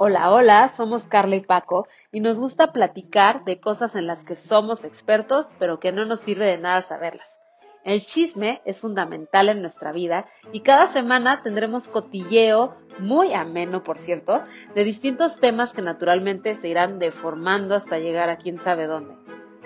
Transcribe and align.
Hola, 0.00 0.30
hola, 0.32 0.68
somos 0.68 1.08
Carla 1.08 1.34
y 1.34 1.40
Paco 1.40 1.88
y 2.12 2.20
nos 2.20 2.38
gusta 2.38 2.72
platicar 2.72 3.44
de 3.44 3.58
cosas 3.58 3.96
en 3.96 4.06
las 4.06 4.24
que 4.24 4.36
somos 4.36 4.84
expertos 4.84 5.52
pero 5.58 5.80
que 5.80 5.90
no 5.90 6.04
nos 6.04 6.20
sirve 6.20 6.46
de 6.46 6.56
nada 6.56 6.82
saberlas. 6.82 7.40
El 7.82 8.06
chisme 8.06 8.62
es 8.64 8.80
fundamental 8.80 9.48
en 9.48 9.60
nuestra 9.60 9.90
vida 9.90 10.26
y 10.52 10.60
cada 10.60 10.86
semana 10.86 11.42
tendremos 11.42 11.88
cotilleo, 11.88 12.76
muy 13.00 13.34
ameno 13.34 13.82
por 13.82 13.98
cierto, 13.98 14.44
de 14.72 14.84
distintos 14.84 15.40
temas 15.40 15.72
que 15.72 15.82
naturalmente 15.82 16.54
se 16.54 16.68
irán 16.68 17.00
deformando 17.00 17.74
hasta 17.74 17.98
llegar 17.98 18.30
a 18.30 18.36
quién 18.36 18.60
sabe 18.60 18.86
dónde. 18.86 19.16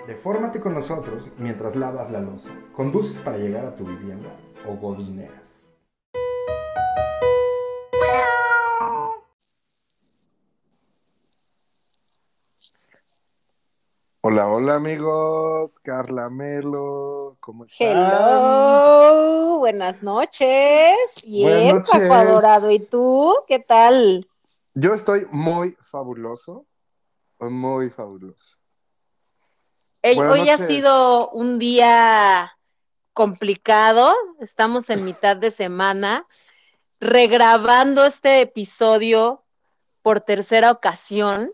Defórmate 0.07 0.59
con 0.59 0.73
nosotros 0.73 1.29
mientras 1.37 1.75
lavas 1.75 2.09
la 2.09 2.19
losa, 2.19 2.49
conduces 2.71 3.21
para 3.21 3.37
llegar 3.37 3.65
a 3.67 3.75
tu 3.75 3.85
vivienda 3.85 4.29
o 4.67 4.73
godineas. 4.77 5.42
Hola, 14.25 14.47
hola 14.47 14.75
amigos, 14.75 15.79
Carla 15.79 16.29
Melo, 16.29 17.35
¿cómo 17.41 17.65
están? 17.65 17.89
Hello, 17.89 19.57
buenas 19.57 20.01
noches. 20.01 20.95
Bien, 21.27 21.75
noches. 21.75 22.03
Paco 22.03 22.13
Adorado. 22.13 22.71
¿Y 22.71 22.79
tú? 22.85 23.35
¿Qué 23.49 23.59
tal? 23.59 24.25
Yo 24.75 24.93
estoy 24.93 25.25
muy 25.33 25.75
fabuloso, 25.81 26.65
muy 27.37 27.89
fabuloso. 27.89 28.59
Hoy 30.01 30.49
ha 30.49 30.57
sido 30.57 31.29
un 31.31 31.59
día 31.59 32.57
complicado. 33.11 34.15
Estamos 34.39 34.89
en 34.89 35.03
mitad 35.03 35.35
de 35.35 35.51
semana 35.51 36.25
regrabando 37.01 38.05
este 38.05 38.39
episodio 38.39 39.43
por 40.01 40.21
tercera 40.21 40.71
ocasión 40.71 41.51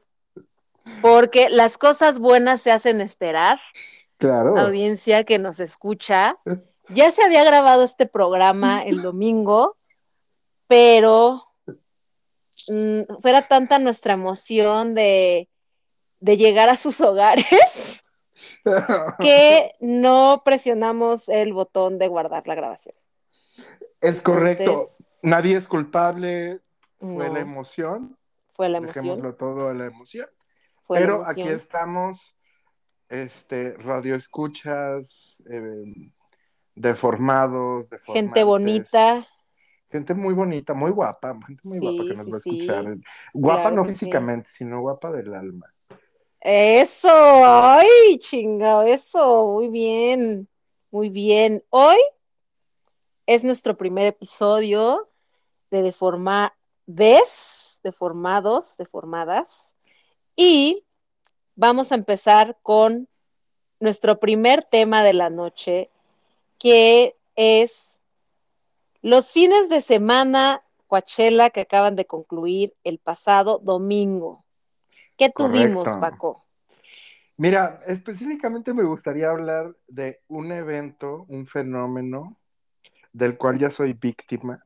porque 1.01 1.49
las 1.49 1.77
cosas 1.77 2.19
buenas 2.19 2.61
se 2.61 2.71
hacen 2.71 3.01
esperar. 3.01 3.59
Claro. 4.17 4.57
Audiencia 4.57 5.23
que 5.23 5.39
nos 5.39 5.59
escucha. 5.59 6.37
Ya 6.89 7.11
se 7.11 7.23
había 7.23 7.43
grabado 7.43 7.83
este 7.83 8.05
programa 8.05 8.83
el 8.83 9.01
domingo, 9.01 9.77
pero 10.67 11.43
mm, 12.67 13.01
fuera 13.21 13.47
tanta 13.47 13.79
nuestra 13.79 14.13
emoción 14.13 14.95
de, 14.95 15.49
de 16.19 16.37
llegar 16.37 16.69
a 16.69 16.75
sus 16.75 16.99
hogares 16.99 18.03
que 19.19 19.71
no 19.79 20.41
presionamos 20.43 21.29
el 21.29 21.53
botón 21.53 21.97
de 21.99 22.07
guardar 22.07 22.47
la 22.47 22.55
grabación. 22.55 22.95
es 24.01 24.21
correcto. 24.21 24.63
Entonces, 24.71 24.95
Nadie 25.21 25.57
es 25.57 25.67
culpable. 25.67 26.61
Fue 26.99 27.27
No. 27.27 27.33
la 27.33 27.39
emoción. 27.41 28.17
fue 28.55 28.69
la 28.69 28.77
emoción. 28.77 29.03
Dejémoslo 29.05 29.35
todo 29.35 29.69
a 29.69 29.73
la 29.73 29.85
emoción. 29.85 30.27
Fue 30.89 30.97
Pero 30.97 31.23
aquí 31.23 31.43
estamos, 31.43 32.35
este, 33.09 33.73
radio 33.77 34.15
escuchas, 34.15 35.43
eh, 35.47 35.83
deformados, 36.73 37.89
Gente 38.07 38.43
bonita. 38.43 39.27
Gente 39.91 40.15
muy 40.15 40.33
bonita, 40.33 40.73
muy 40.73 40.89
guapa, 40.89 41.35
gente 41.45 41.61
muy 41.63 41.77
Sí, 41.77 41.85
guapa 41.85 42.03
que 42.05 42.15
nos 42.15 42.25
sí, 42.25 42.31
va 42.31 42.37
a 42.37 42.39
sí. 42.39 42.49
escuchar. 42.57 42.97
Guapa 43.35 43.61
Claro 43.61 43.75
no 43.75 43.85
físicamente, 43.85 44.49
sino 44.49 44.81
guapa 44.81 45.11
del 45.11 45.31
alma. 45.35 45.71
Eso, 46.39 47.07
ay, 47.13 48.17
chingado, 48.17 48.81
eso, 48.81 49.45
muy 49.45 49.67
bien, 49.67 50.49
muy 50.89 51.09
bien. 51.09 51.63
Hoy 51.69 51.97
es 53.27 53.43
nuestro 53.43 53.77
primer 53.77 54.07
episodio 54.07 55.07
de 55.69 55.83
Deformades, 55.83 56.49
Deformados, 57.83 58.75
Deformadas, 58.77 59.68
y 60.41 60.85
vamos 61.57 61.91
a 61.91 61.95
empezar 61.95 62.57
con 62.63 63.09
nuestro 63.81 64.21
primer 64.21 64.63
tema 64.63 65.03
de 65.03 65.11
la 65.11 65.29
noche, 65.29 65.89
que 66.61 67.17
es 67.35 67.99
los 69.01 69.33
fines 69.33 69.67
de 69.67 69.81
semana 69.81 70.63
Coachella 70.87 71.49
que 71.49 71.59
acaban 71.59 71.97
de 71.97 72.05
concluir 72.05 72.73
el 72.85 72.99
pasado 72.99 73.59
domingo. 73.61 74.45
¿Qué 75.17 75.29
tuvimos, 75.29 75.83
Correcto. 75.83 75.99
Paco? 75.99 76.45
Mira, 77.35 77.81
específicamente 77.85 78.73
me 78.73 78.83
gustaría 78.83 79.29
hablar 79.29 79.75
de 79.89 80.21
un 80.29 80.53
evento, 80.53 81.25
un 81.27 81.47
fenómeno 81.47 82.37
del 83.11 83.37
cual 83.37 83.57
ya 83.57 83.69
soy 83.69 83.91
víctima. 83.91 84.65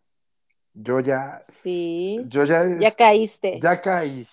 Yo 0.76 1.00
ya, 1.00 1.44
Sí, 1.64 2.24
yo 2.28 2.46
ya, 2.46 2.64
ya 2.80 2.92
caíste. 2.92 3.60
ya 3.60 3.82
caí. 3.82 4.28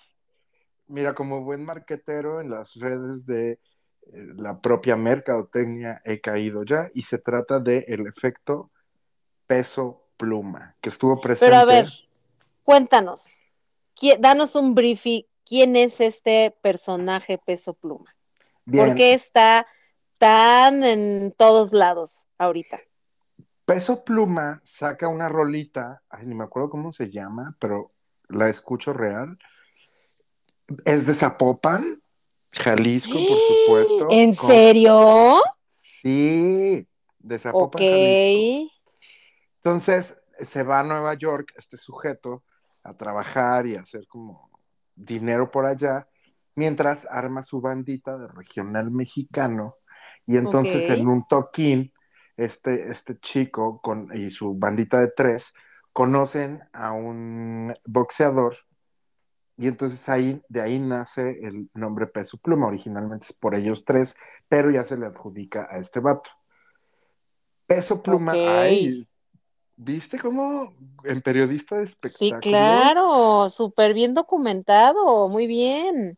Mira, 0.91 1.13
como 1.13 1.41
buen 1.41 1.63
marquetero 1.63 2.41
en 2.41 2.49
las 2.49 2.75
redes 2.75 3.25
de 3.25 3.51
eh, 3.51 3.59
la 4.37 4.59
propia 4.59 4.95
mercadotecnia 4.95 6.01
he 6.05 6.19
caído 6.21 6.63
ya 6.63 6.89
y 6.93 7.03
se 7.03 7.17
trata 7.17 7.59
de 7.59 7.85
el 7.87 8.07
efecto 8.07 8.71
peso 9.47 10.07
pluma 10.17 10.75
que 10.81 10.89
estuvo 10.89 11.19
presente. 11.19 11.45
Pero 11.45 11.61
a 11.61 11.65
ver, 11.65 11.89
cuéntanos, 12.63 13.41
danos 14.19 14.55
un 14.55 14.75
briefing. 14.75 15.23
¿Quién 15.45 15.75
es 15.75 15.99
este 15.99 16.55
personaje 16.61 17.37
peso 17.37 17.73
pluma? 17.73 18.15
Bien, 18.63 18.87
¿Por 18.87 18.95
qué 18.95 19.13
está 19.13 19.67
tan 20.17 20.83
en 20.83 21.33
todos 21.37 21.73
lados 21.73 22.25
ahorita? 22.37 22.79
peso 23.71 24.03
pluma 24.03 24.59
saca 24.65 25.07
una 25.07 25.29
rolita, 25.29 26.03
ay, 26.09 26.25
ni 26.25 26.35
me 26.35 26.43
acuerdo 26.43 26.69
cómo 26.69 26.91
se 26.91 27.09
llama, 27.09 27.55
pero 27.57 27.93
la 28.27 28.49
escucho 28.49 28.91
real. 28.91 29.37
Es 30.85 31.07
de 31.07 31.13
Zapopan, 31.13 32.01
Jalisco, 32.51 33.13
por 33.13 33.37
supuesto. 33.39 34.07
¿En 34.11 34.35
con- 34.35 34.49
serio? 34.49 35.41
Sí, 35.79 36.87
de. 37.19 37.39
Zapopan, 37.39 37.81
Jalisco. 37.81 38.73
Entonces 39.57 40.21
se 40.39 40.63
va 40.63 40.79
a 40.79 40.83
Nueva 40.83 41.13
York 41.13 41.53
este 41.55 41.77
sujeto 41.77 42.43
a 42.83 42.95
trabajar 42.95 43.67
y 43.67 43.75
a 43.75 43.81
hacer 43.81 44.07
como 44.07 44.49
dinero 44.95 45.51
por 45.51 45.65
allá, 45.65 46.07
mientras 46.55 47.07
arma 47.09 47.43
su 47.43 47.61
bandita 47.61 48.17
de 48.17 48.27
regional 48.27 48.91
mexicano. 48.91 49.75
Y 50.25 50.37
entonces 50.37 50.89
en 50.89 51.07
un 51.07 51.27
toquín, 51.27 51.93
este, 52.37 52.89
este 52.89 53.19
chico 53.19 53.81
con, 53.81 54.09
y 54.13 54.29
su 54.29 54.55
bandita 54.55 54.99
de 54.99 55.11
tres 55.15 55.53
conocen 55.93 56.61
a 56.73 56.91
un 56.93 57.73
boxeador. 57.85 58.55
Y 59.61 59.67
entonces 59.67 60.09
ahí, 60.09 60.41
de 60.49 60.59
ahí 60.59 60.79
nace 60.79 61.37
el 61.43 61.69
nombre 61.75 62.07
Peso 62.07 62.39
Pluma. 62.39 62.65
Originalmente 62.65 63.27
es 63.29 63.33
por 63.33 63.53
ellos 63.53 63.85
tres, 63.85 64.17
pero 64.49 64.71
ya 64.71 64.83
se 64.83 64.97
le 64.97 65.05
adjudica 65.05 65.67
a 65.69 65.77
este 65.77 65.99
vato. 65.99 66.31
Peso 67.67 68.01
Pluma, 68.01 68.31
ay, 68.31 69.07
¿viste 69.77 70.17
cómo 70.17 70.73
el 71.03 71.21
periodista 71.21 71.77
de 71.77 71.85
Sí, 71.85 71.91
espectáculos? 71.91 72.41
claro, 72.41 73.49
súper 73.51 73.93
bien 73.93 74.15
documentado, 74.15 75.27
muy 75.27 75.45
bien. 75.45 76.17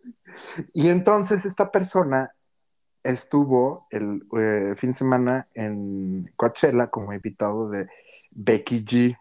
Y 0.72 0.88
entonces 0.88 1.44
esta 1.44 1.70
persona 1.70 2.34
estuvo 3.04 3.88
el 3.92 4.22
eh, 4.40 4.74
fin 4.78 4.92
de 4.92 4.98
semana 4.98 5.50
en 5.54 6.32
Coachella 6.38 6.88
como 6.88 7.12
invitado 7.12 7.68
de 7.68 7.90
Becky 8.32 8.86
G 8.86 9.18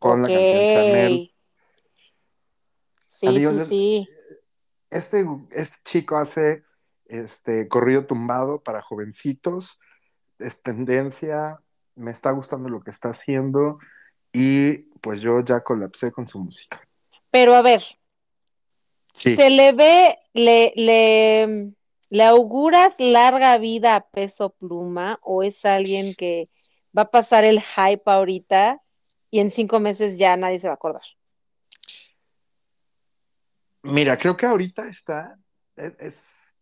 con 0.00 0.20
la 0.20 0.26
canción 0.26 0.66
Chanel. 0.68 1.30
Sí, 3.20 3.26
Adiós, 3.26 3.68
sí. 3.68 4.08
Este, 4.88 5.26
este 5.50 5.76
chico 5.84 6.16
hace 6.16 6.62
este 7.04 7.68
corrido 7.68 8.06
tumbado 8.06 8.62
para 8.62 8.80
jovencitos, 8.80 9.78
es 10.38 10.62
tendencia, 10.62 11.60
me 11.96 12.12
está 12.12 12.30
gustando 12.30 12.70
lo 12.70 12.80
que 12.80 12.88
está 12.90 13.10
haciendo 13.10 13.78
y 14.32 14.84
pues 15.02 15.20
yo 15.20 15.40
ya 15.40 15.60
colapsé 15.60 16.10
con 16.12 16.26
su 16.26 16.38
música. 16.38 16.80
Pero 17.30 17.54
a 17.54 17.60
ver, 17.60 17.84
Sí. 19.12 19.36
¿se 19.36 19.50
le 19.50 19.72
ve, 19.72 20.16
le, 20.32 20.72
le, 20.76 21.72
le 22.08 22.24
auguras 22.24 22.94
larga 22.98 23.58
vida 23.58 23.96
a 23.96 24.08
Peso 24.08 24.48
Pluma 24.50 25.18
o 25.22 25.42
es 25.42 25.62
alguien 25.66 26.14
que 26.14 26.48
va 26.96 27.02
a 27.02 27.10
pasar 27.10 27.44
el 27.44 27.60
hype 27.60 28.02
ahorita 28.06 28.80
y 29.30 29.40
en 29.40 29.50
cinco 29.50 29.78
meses 29.78 30.16
ya 30.16 30.38
nadie 30.38 30.58
se 30.58 30.68
va 30.68 30.72
a 30.72 30.76
acordar? 30.76 31.02
Mira, 33.82 34.18
creo 34.18 34.36
que 34.36 34.46
ahorita 34.46 34.86
está, 34.88 35.38
es, 35.76 35.94
es, 35.98 36.56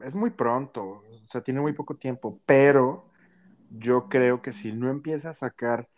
es 0.00 0.14
muy 0.14 0.30
pronto, 0.30 0.82
o 1.24 1.26
sea, 1.30 1.42
tiene 1.42 1.60
muy 1.60 1.72
poco 1.74 1.96
tiempo, 1.96 2.40
pero 2.46 3.10
yo 3.70 4.08
creo 4.08 4.42
que 4.42 4.52
si 4.52 4.72
no 4.72 4.88
empieza 4.88 5.30
a 5.30 5.34
sacar 5.34 5.88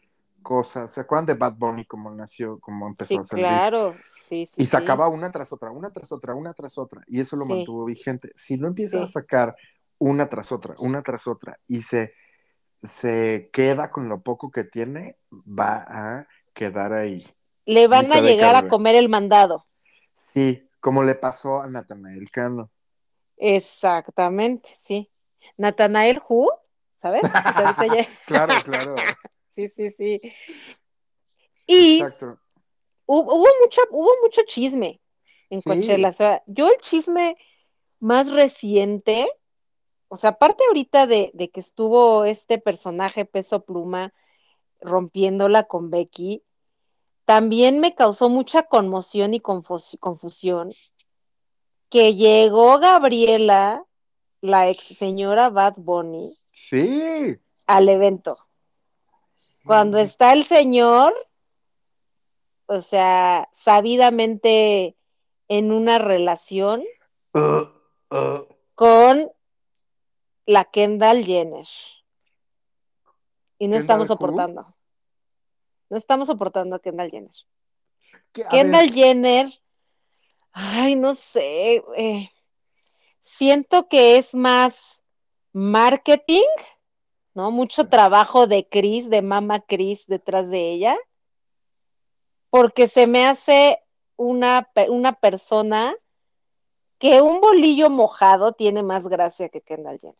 cosas, 0.42 0.92
¿se 0.92 1.00
acuerdan 1.02 1.26
de 1.26 1.34
Bad 1.34 1.56
Bunny 1.56 1.86
como 1.86 2.10
nació, 2.10 2.58
como 2.60 2.86
empezó 2.88 3.18
Sí, 3.18 3.20
a 3.20 3.24
salir? 3.24 3.46
claro. 3.48 3.98
Sí, 4.28 4.46
sí, 4.52 4.62
Y 4.62 4.66
sí. 4.66 4.70
sacaba 4.70 5.08
una 5.08 5.30
tras 5.30 5.52
otra, 5.52 5.70
una 5.72 5.90
tras 5.90 6.12
otra, 6.12 6.34
una 6.34 6.54
tras 6.54 6.78
otra, 6.78 7.02
y 7.06 7.20
eso 7.20 7.36
lo 7.36 7.46
Sí. 7.46 7.50
mantuvo 7.50 7.84
vigente. 7.86 8.30
Si 8.36 8.56
no 8.58 8.68
empieza 8.68 9.02
a 9.02 9.06
sacar 9.06 9.56
una 9.98 10.28
tras 10.28 10.52
otra, 10.52 10.74
una 10.80 11.02
tras 11.02 11.26
otra, 11.26 11.58
y 11.66 11.82
se, 11.82 12.14
se 12.78 13.50
queda 13.52 13.90
con 13.90 14.08
lo 14.08 14.22
poco 14.22 14.50
que 14.50 14.64
tiene, 14.64 15.18
va 15.32 15.84
a 15.88 16.28
quedar 16.54 16.92
ahí. 16.92 17.24
Le 17.66 17.88
van 17.88 18.10
a 18.14 18.20
llegar 18.22 18.56
a 18.56 18.66
comer 18.66 18.94
el 18.94 19.10
mandado. 19.10 19.66
Sí, 20.34 20.68
como 20.80 21.04
le 21.04 21.14
pasó 21.14 21.62
a 21.62 21.68
Natanael 21.68 22.28
Cano. 22.28 22.72
Exactamente, 23.36 24.68
sí. 24.80 25.08
Natanael 25.56 26.20
Who, 26.28 26.50
¿sabes? 27.00 27.22
claro, 28.26 28.54
claro. 28.64 28.96
sí, 29.54 29.68
sí, 29.68 29.90
sí. 29.90 30.20
Y 31.68 32.00
Exacto. 32.00 32.40
Hubo, 33.06 33.46
mucho, 33.62 33.82
hubo 33.90 34.10
mucho 34.24 34.42
chisme 34.46 35.00
en 35.50 35.62
Coachella. 35.62 36.08
O 36.08 36.12
sea, 36.12 36.42
yo 36.46 36.68
el 36.68 36.78
chisme 36.80 37.36
más 38.00 38.32
reciente, 38.32 39.28
o 40.08 40.16
sea, 40.16 40.30
aparte 40.30 40.64
ahorita 40.66 41.06
de, 41.06 41.30
de 41.32 41.50
que 41.50 41.60
estuvo 41.60 42.24
este 42.24 42.58
personaje 42.58 43.24
peso 43.24 43.64
pluma 43.64 44.12
rompiéndola 44.80 45.64
con 45.64 45.90
Becky, 45.90 46.42
también 47.24 47.80
me 47.80 47.94
causó 47.94 48.28
mucha 48.28 48.64
conmoción 48.64 49.34
y 49.34 49.40
confusión 49.40 50.72
que 51.88 52.16
llegó 52.16 52.78
Gabriela, 52.78 53.84
la 54.40 54.68
ex 54.68 54.98
señora 54.98 55.48
Bad 55.48 55.74
Bunny, 55.76 56.32
sí. 56.52 57.38
al 57.66 57.88
evento. 57.88 58.38
Cuando 59.64 59.98
está 59.98 60.32
el 60.32 60.44
señor, 60.44 61.14
o 62.66 62.82
sea, 62.82 63.48
sabidamente 63.54 64.96
en 65.48 65.72
una 65.72 65.98
relación 65.98 66.82
uh, 67.32 68.14
uh. 68.14 68.46
con 68.74 69.30
la 70.46 70.64
Kendall 70.64 71.24
Jenner. 71.24 71.66
Y 73.58 73.68
no 73.68 73.76
estamos 73.76 74.08
soportando. 74.08 74.74
No 75.90 75.96
estamos 75.96 76.28
soportando 76.28 76.76
a 76.76 76.80
Kendall 76.80 77.10
Jenner. 77.10 77.34
Kendall 78.32 78.92
Jenner, 78.92 79.52
ay, 80.52 80.96
no 80.96 81.14
sé, 81.14 81.82
eh, 81.96 82.30
siento 83.22 83.88
que 83.88 84.16
es 84.16 84.34
más 84.34 85.02
marketing, 85.52 86.46
¿no? 87.34 87.50
Mucho 87.50 87.88
trabajo 87.88 88.46
de 88.46 88.68
Chris, 88.68 89.08
de 89.10 89.22
Mama 89.22 89.60
Chris 89.60 90.06
detrás 90.06 90.48
de 90.50 90.72
ella, 90.72 90.96
porque 92.50 92.88
se 92.88 93.06
me 93.06 93.26
hace 93.26 93.80
una, 94.16 94.70
una 94.88 95.12
persona 95.12 95.94
que 96.98 97.20
un 97.20 97.40
bolillo 97.40 97.90
mojado 97.90 98.52
tiene 98.52 98.82
más 98.82 99.06
gracia 99.08 99.48
que 99.48 99.60
Kendall 99.60 99.98
Jenner. 99.98 100.16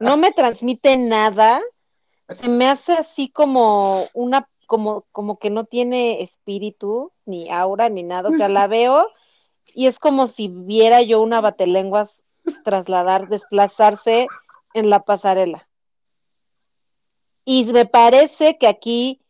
No 0.00 0.16
me 0.16 0.32
transmite 0.32 0.96
nada, 0.96 1.62
se 2.28 2.48
me 2.48 2.68
hace 2.68 2.92
así 2.92 3.28
como 3.28 4.04
una, 4.14 4.48
como, 4.66 5.04
como 5.12 5.38
que 5.38 5.50
no 5.50 5.64
tiene 5.64 6.22
espíritu, 6.22 7.12
ni 7.24 7.50
aura, 7.50 7.88
ni 7.88 8.02
nada. 8.02 8.28
O 8.30 8.32
sea, 8.32 8.48
la 8.48 8.66
veo 8.66 9.08
y 9.74 9.86
es 9.86 9.98
como 9.98 10.26
si 10.26 10.48
viera 10.48 11.02
yo 11.02 11.20
una 11.20 11.40
batelenguas 11.40 12.22
trasladar, 12.64 13.28
desplazarse 13.28 14.26
en 14.74 14.90
la 14.90 15.04
pasarela. 15.04 15.68
Y 17.44 17.64
me 17.66 17.86
parece 17.86 18.58
que 18.58 18.66
aquí 18.66 19.20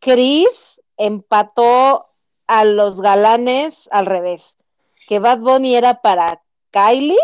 Chris 0.00 0.80
empató 0.96 2.06
a 2.46 2.64
los 2.64 3.00
galanes 3.00 3.88
al 3.90 4.06
revés, 4.06 4.56
que 5.08 5.18
Bad 5.18 5.38
Bunny 5.38 5.74
era 5.74 6.02
para 6.02 6.42
Kylie, 6.70 7.18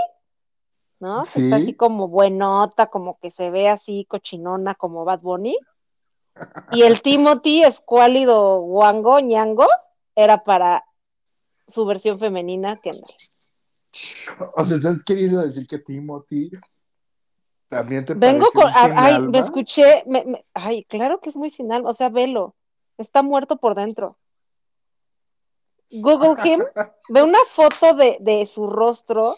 ¿no? 1.00 1.22
Está 1.22 1.56
así 1.56 1.74
como 1.74 2.08
buenota, 2.08 2.86
como 2.86 3.18
que 3.18 3.30
se 3.30 3.50
ve 3.50 3.68
así 3.68 4.06
cochinona 4.08 4.74
como 4.74 5.04
Bad 5.04 5.20
Bunny. 5.20 5.56
Y 6.72 6.82
el 6.82 7.02
Timothy, 7.02 7.64
escuálido 7.64 8.60
guango, 8.60 9.18
ñango, 9.20 9.66
era 10.14 10.44
para 10.44 10.84
su 11.68 11.84
versión 11.86 12.18
femenina, 12.18 12.80
Kendall. 12.80 13.14
O 14.54 14.64
sea, 14.64 14.76
¿estás 14.76 15.02
queriendo 15.04 15.40
decir 15.40 15.66
que 15.66 15.78
Timothy 15.78 16.50
también 17.68 18.04
te 18.04 18.14
Vengo 18.14 18.46
con, 18.52 18.70
ay, 18.74 19.20
me 19.20 19.38
escuché, 19.38 20.04
ay, 20.54 20.84
claro 20.84 21.20
que 21.20 21.30
es 21.30 21.36
muy 21.36 21.50
sin 21.50 21.72
alma, 21.72 21.90
o 21.90 21.94
sea, 21.94 22.08
velo, 22.08 22.54
está 22.98 23.22
muerto 23.22 23.56
por 23.56 23.74
dentro. 23.74 24.18
Google 25.90 26.36
him, 26.44 26.62
ve 27.08 27.22
una 27.22 27.38
foto 27.48 27.94
de, 27.94 28.16
de, 28.20 28.46
su 28.46 28.68
rostro 28.68 29.34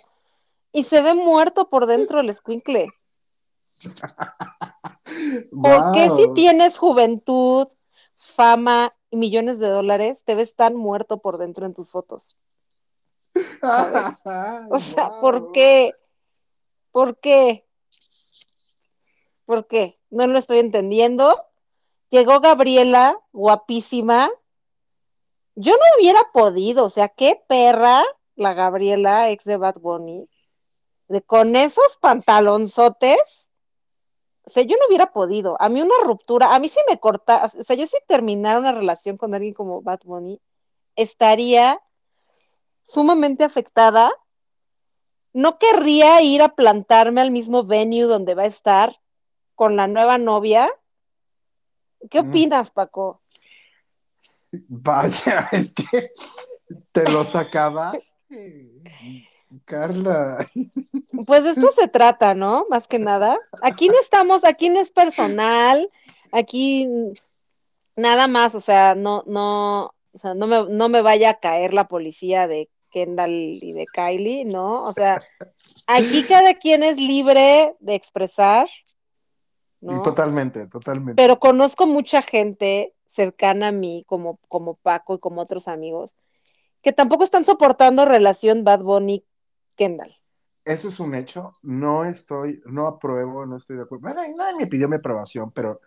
y 0.72 0.84
se 0.84 1.02
ve 1.02 1.14
muerto 1.14 1.68
por 1.68 1.86
dentro 1.86 2.20
el 2.20 2.34
squinkle. 2.34 2.88
Porque 5.62 6.10
si 6.16 6.32
tienes 6.34 6.78
juventud, 6.78 7.68
fama 8.16 8.94
y 9.10 9.16
millones 9.16 9.58
de 9.58 9.68
dólares, 9.68 10.22
te 10.24 10.34
ves 10.34 10.56
tan 10.56 10.76
muerto 10.76 11.18
por 11.18 11.38
dentro 11.38 11.66
en 11.66 11.74
tus 11.74 11.90
fotos? 11.90 12.36
O 14.70 14.80
sea, 14.80 15.20
¿por 15.20 15.52
qué? 15.52 15.92
¿Por 16.90 17.18
qué? 17.18 17.66
¿Por 19.44 19.66
qué? 19.66 19.98
No 20.10 20.26
lo 20.26 20.38
estoy 20.38 20.58
entendiendo. 20.58 21.38
Llegó 22.10 22.40
Gabriela, 22.40 23.18
guapísima, 23.32 24.30
yo 25.54 25.72
no 25.72 25.82
hubiera 25.98 26.20
podido, 26.32 26.84
o 26.84 26.90
sea, 26.90 27.08
qué 27.08 27.42
perra 27.46 28.04
la 28.36 28.54
Gabriela, 28.54 29.30
ex 29.30 29.44
de 29.44 29.56
Bad 29.56 29.76
Bunny, 29.80 30.28
con 31.20 31.56
esos 31.56 31.98
pantalonzotes, 32.00 33.46
o 34.44 34.50
sea, 34.50 34.62
yo 34.62 34.76
no 34.76 34.86
hubiera 34.88 35.12
podido. 35.12 35.60
A 35.60 35.68
mí 35.68 35.82
una 35.82 35.94
ruptura, 36.04 36.54
a 36.54 36.58
mí 36.58 36.68
si 36.68 36.78
me 36.88 36.98
corta, 36.98 37.44
o 37.44 37.62
sea, 37.62 37.76
yo 37.76 37.86
si 37.86 37.96
terminara 38.08 38.58
una 38.58 38.72
relación 38.72 39.16
con 39.16 39.34
alguien 39.34 39.54
como 39.54 39.82
Bad 39.82 40.00
Bunny, 40.04 40.40
estaría 40.96 41.80
sumamente 42.84 43.44
afectada. 43.44 44.12
No 45.32 45.58
querría 45.58 46.20
ir 46.22 46.42
a 46.42 46.54
plantarme 46.54 47.20
al 47.20 47.30
mismo 47.30 47.64
venue 47.64 48.02
donde 48.02 48.34
va 48.34 48.42
a 48.42 48.46
estar 48.46 49.00
con 49.54 49.76
la 49.76 49.86
nueva 49.86 50.18
novia. 50.18 50.70
¿Qué 52.10 52.22
mm. 52.22 52.28
opinas, 52.28 52.70
Paco? 52.70 53.22
Vaya, 54.50 55.48
es 55.52 55.74
que 55.74 56.10
te 56.92 57.10
lo 57.10 57.24
sacabas, 57.24 58.16
Carla. 59.64 60.46
Pues 61.26 61.44
de 61.44 61.50
esto 61.50 61.70
se 61.72 61.88
trata, 61.88 62.34
¿no? 62.34 62.66
Más 62.68 62.86
que 62.86 62.98
nada. 62.98 63.38
Aquí 63.62 63.88
no 63.88 63.98
estamos, 64.00 64.44
aquí 64.44 64.68
no 64.68 64.80
es 64.80 64.90
personal, 64.90 65.90
aquí 66.32 66.88
nada 67.96 68.26
más, 68.26 68.54
o 68.54 68.60
sea, 68.60 68.94
no, 68.94 69.22
no, 69.26 69.94
o 70.12 70.18
sea, 70.20 70.34
no 70.34 70.46
me, 70.46 70.68
no 70.68 70.88
me 70.88 71.02
vaya 71.02 71.30
a 71.30 71.40
caer 71.40 71.74
la 71.74 71.88
policía 71.88 72.46
de 72.46 72.68
Kendall 72.90 73.30
y 73.30 73.72
de 73.72 73.86
Kylie, 73.86 74.44
¿no? 74.44 74.84
O 74.84 74.92
sea, 74.92 75.20
aquí 75.86 76.24
cada 76.24 76.54
quien 76.54 76.82
es 76.82 76.98
libre 76.98 77.74
de 77.80 77.94
expresar. 77.94 78.68
¿no? 79.80 80.02
Totalmente, 80.02 80.66
totalmente. 80.66 81.20
Pero 81.20 81.38
conozco 81.38 81.86
mucha 81.86 82.22
gente 82.22 82.94
cercana 83.08 83.68
a 83.68 83.72
mí, 83.72 84.04
como, 84.06 84.38
como 84.48 84.74
Paco 84.74 85.14
y 85.14 85.18
como 85.18 85.40
otros 85.40 85.68
amigos, 85.68 86.14
que 86.82 86.92
tampoco 86.92 87.24
están 87.24 87.44
soportando 87.44 88.04
relación 88.04 88.64
Bad 88.64 88.82
Bunny 88.82 89.24
Kendall. 89.76 90.14
Eso 90.64 90.88
es 90.88 91.00
un 91.00 91.14
hecho. 91.14 91.52
No 91.62 92.04
estoy, 92.04 92.62
no 92.66 92.86
apruebo, 92.86 93.46
no 93.46 93.56
estoy 93.56 93.76
de 93.76 93.82
acuerdo. 93.82 94.06
nadie 94.06 94.56
me 94.56 94.66
pidió 94.66 94.88
mi 94.88 94.96
aprobación, 94.96 95.50
pero 95.50 95.80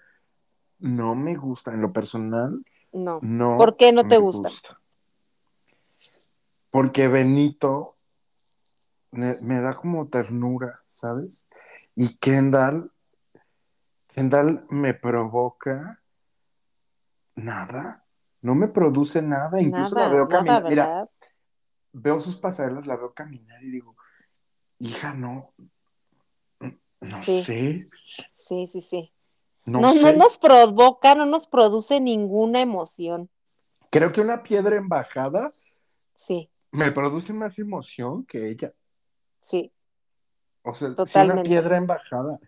no 0.80 1.15
me 1.15 1.36
gusta. 1.36 1.72
En 1.72 1.82
lo 1.82 1.94
personal, 1.94 2.63
no. 2.92 3.20
no 3.22 3.58
¿Por 3.58 3.77
qué 3.77 3.92
no 3.92 4.08
te 4.08 4.18
gusta? 4.18 4.50
Porque 6.70 7.08
Benito 7.08 7.96
me, 9.12 9.38
me, 9.42 9.62
da 9.62 9.75
como 9.75 10.08
ternura, 10.08 10.84
¿sabes? 10.88 11.48
Y 11.96 12.18
Kendall, 12.18 12.92
Kendall 14.10 14.65
me 14.70 14.94
provoca 14.94 16.01
nada, 17.36 18.04
no 18.42 18.56
me 18.56 18.68
produce 18.68 19.22
nada, 19.22 19.62
incluso 19.62 19.96
la 19.96 20.10
veo 20.10 20.27
caminar, 20.27 20.65
mira, 20.65 21.10
veo 21.95 22.19
sus 22.19 22.35
pasarelas, 22.35 22.87
la 22.87 22.97
veo 22.97 23.13
caminar 23.13 23.63
y 23.63 23.71
digo, 23.71 23.95
hija, 24.79 25.13
no, 25.13 25.53
no 26.99 27.23
sé. 27.23 27.87
Sí, 28.35 28.67
sí, 28.67 28.81
sí. 28.81 29.11
No, 29.65 29.79
no, 29.79 30.13
nos 30.13 30.37
provoca, 30.37 31.15
no 31.15 31.25
nos 31.25 31.47
produce 31.47 31.99
ninguna 31.99 32.61
emoción. 32.61 33.29
Creo 33.89 34.11
que 34.11 34.21
una 34.21 34.43
piedra 34.43 34.75
embajada 34.75 35.51
sí. 36.17 36.49
me 36.71 36.91
produce 36.91 37.33
más 37.33 37.57
emoción 37.57 38.25
que 38.25 38.49
ella. 38.49 38.73
Sí. 39.41 39.71
O 40.63 40.75
sea, 40.75 41.23
una 41.23 41.43
piedra 41.43 41.77
embajada. 41.77 42.39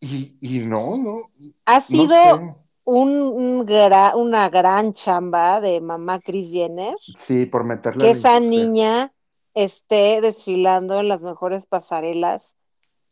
Y, 0.00 0.36
y 0.40 0.66
no, 0.66 0.96
no. 0.98 1.30
Ha 1.64 1.80
sido 1.80 2.63
un, 2.84 3.66
una 4.14 4.48
gran 4.48 4.92
chamba 4.92 5.60
de 5.60 5.80
mamá 5.80 6.20
Chris 6.20 6.50
Jenner. 6.50 6.94
Sí, 7.14 7.46
por 7.46 7.64
meterle. 7.64 8.04
Que 8.04 8.10
esa 8.10 8.40
niña 8.40 9.12
esté 9.54 10.20
desfilando 10.20 11.00
en 11.00 11.08
las 11.08 11.20
mejores 11.20 11.66
pasarelas 11.66 12.54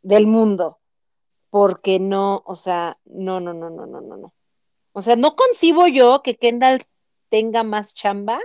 del 0.01 0.27
mundo. 0.27 0.79
Porque 1.49 1.99
no, 1.99 2.41
o 2.45 2.55
sea, 2.55 2.97
no, 3.05 3.39
no, 3.39 3.53
no, 3.53 3.69
no, 3.69 3.85
no, 3.85 4.01
no, 4.01 4.17
no. 4.17 4.33
O 4.91 5.01
sea, 5.01 5.15
no 5.15 5.35
concibo 5.35 5.87
yo 5.87 6.21
que 6.23 6.37
Kendall 6.37 6.81
tenga 7.29 7.63
más 7.63 7.93
chamba 7.93 8.39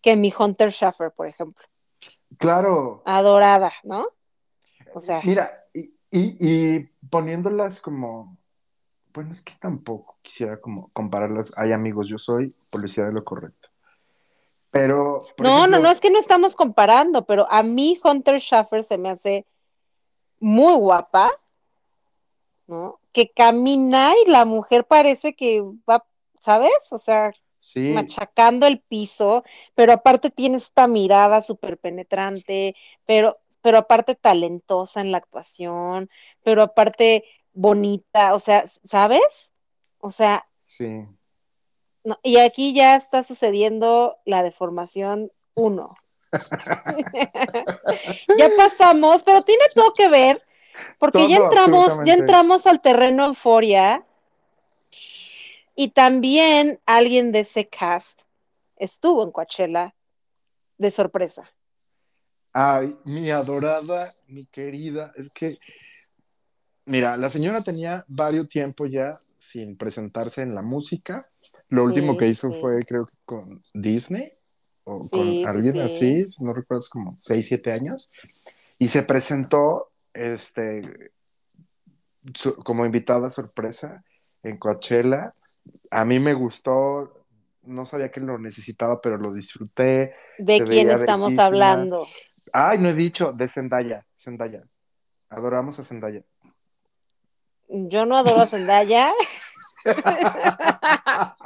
que 0.00 0.16
mi 0.16 0.32
Hunter 0.36 0.70
Schaffer, 0.70 1.12
por 1.12 1.26
ejemplo. 1.26 1.64
Claro. 2.38 3.02
Adorada, 3.04 3.72
¿no? 3.82 4.08
O 4.94 5.00
sea. 5.00 5.20
Mira, 5.24 5.64
y, 5.72 5.94
y, 6.10 6.36
y 6.40 6.80
poniéndolas 7.10 7.80
como, 7.80 8.36
bueno, 9.14 9.32
es 9.32 9.42
que 9.42 9.52
tampoco 9.60 10.16
quisiera 10.22 10.60
como 10.60 10.90
compararlas. 10.92 11.56
Hay 11.56 11.72
amigos, 11.72 12.08
yo 12.08 12.18
soy 12.18 12.52
policía 12.68 13.04
de 13.04 13.12
lo 13.12 13.24
correcto. 13.24 13.68
Pero. 14.70 15.22
No, 15.38 15.58
ejemplo, 15.58 15.78
no, 15.78 15.82
no 15.84 15.90
es 15.90 16.00
que 16.00 16.10
no 16.10 16.18
estamos 16.18 16.56
comparando, 16.56 17.24
pero 17.24 17.50
a 17.50 17.62
mí 17.62 17.98
Hunter 18.02 18.40
Schaffer 18.40 18.82
se 18.82 18.98
me 18.98 19.10
hace 19.10 19.46
muy 20.40 20.74
guapa, 20.74 21.30
¿no? 22.66 22.98
Que 23.12 23.30
camina 23.30 24.12
y 24.26 24.28
la 24.28 24.44
mujer 24.44 24.84
parece 24.84 25.34
que 25.34 25.62
va, 25.88 26.04
¿sabes? 26.42 26.74
O 26.90 26.98
sea, 26.98 27.32
Sí, 27.64 27.92
machacando 27.92 28.66
el 28.66 28.80
piso, 28.80 29.42
pero 29.74 29.94
aparte 29.94 30.28
tiene 30.28 30.58
esta 30.58 30.86
mirada 30.86 31.40
súper 31.40 31.78
penetrante, 31.78 32.76
pero, 33.06 33.38
pero 33.62 33.78
aparte 33.78 34.14
talentosa 34.14 35.00
en 35.00 35.10
la 35.10 35.16
actuación, 35.16 36.10
pero 36.42 36.60
aparte 36.60 37.24
bonita, 37.54 38.34
o 38.34 38.40
sea, 38.40 38.64
¿sabes? 38.84 39.52
O 39.98 40.12
sea, 40.12 40.46
sí. 40.58 41.06
no, 42.04 42.18
y 42.22 42.36
aquí 42.36 42.74
ya 42.74 42.96
está 42.96 43.22
sucediendo 43.22 44.18
la 44.26 44.42
deformación 44.42 45.32
1. 45.54 45.96
ya 48.38 48.48
pasamos, 48.56 49.22
pero 49.22 49.42
tiene 49.42 49.64
todo 49.74 49.94
que 49.94 50.08
ver, 50.08 50.42
porque 50.98 51.28
ya 51.28 51.36
entramos, 51.36 52.00
ya 52.04 52.14
entramos 52.14 52.66
al 52.66 52.82
terreno 52.82 53.26
euforia, 53.26 54.04
y 55.76 55.90
también 55.90 56.80
alguien 56.86 57.32
de 57.32 57.40
ese 57.40 57.68
cast 57.68 58.22
estuvo 58.76 59.24
en 59.24 59.32
Coachella 59.32 59.94
de 60.78 60.90
sorpresa. 60.90 61.50
Ay, 62.52 62.96
mi 63.04 63.30
adorada, 63.30 64.14
mi 64.28 64.46
querida, 64.46 65.12
es 65.16 65.30
que, 65.30 65.58
mira, 66.86 67.16
la 67.16 67.30
señora 67.30 67.62
tenía 67.62 68.04
varios 68.08 68.48
tiempo 68.48 68.86
ya 68.86 69.18
sin 69.36 69.76
presentarse 69.76 70.42
en 70.42 70.54
la 70.54 70.62
música. 70.62 71.28
Lo 71.68 71.82
Sí, 71.82 71.88
último 71.88 72.16
que 72.16 72.28
hizo 72.28 72.52
sí. 72.52 72.60
fue, 72.60 72.80
creo 72.82 73.06
que 73.06 73.14
con 73.24 73.62
Disney 73.72 74.32
o 74.84 75.04
Sí, 75.04 75.08
con 75.10 75.38
alguien 75.44 75.74
sí. 75.74 75.80
así, 75.80 76.24
no 76.44 76.52
recuerdo, 76.52 76.84
como 76.90 77.16
6, 77.16 77.46
7 77.48 77.72
años. 77.72 78.10
Y 78.78 78.88
se 78.88 79.02
presentó 79.02 79.90
este, 80.12 81.12
su- 82.34 82.56
como 82.56 82.84
invitada 82.86 83.30
sorpresa 83.30 84.04
en 84.42 84.56
Coachella. 84.58 85.34
A 85.90 86.04
mí 86.04 86.18
me 86.18 86.34
gustó, 86.34 87.26
no 87.62 87.86
sabía 87.86 88.10
que 88.10 88.20
lo 88.20 88.38
necesitaba, 88.38 89.00
pero 89.00 89.16
lo 89.16 89.32
disfruté. 89.32 90.14
¿De 90.38 90.58
Se 90.58 90.64
quién 90.64 90.90
estamos 90.90 91.24
bellísima. 91.24 91.44
hablando? 91.46 92.08
Ay, 92.52 92.78
no 92.78 92.90
he 92.90 92.94
dicho, 92.94 93.32
de 93.32 93.48
Zendaya, 93.48 94.06
Zendaya. 94.16 94.62
Adoramos 95.30 95.78
a 95.78 95.84
Zendaya. 95.84 96.22
Yo 97.74 98.06
no 98.06 98.16
adoro 98.16 98.42
a 98.42 98.46
Zendaya. 98.46 99.12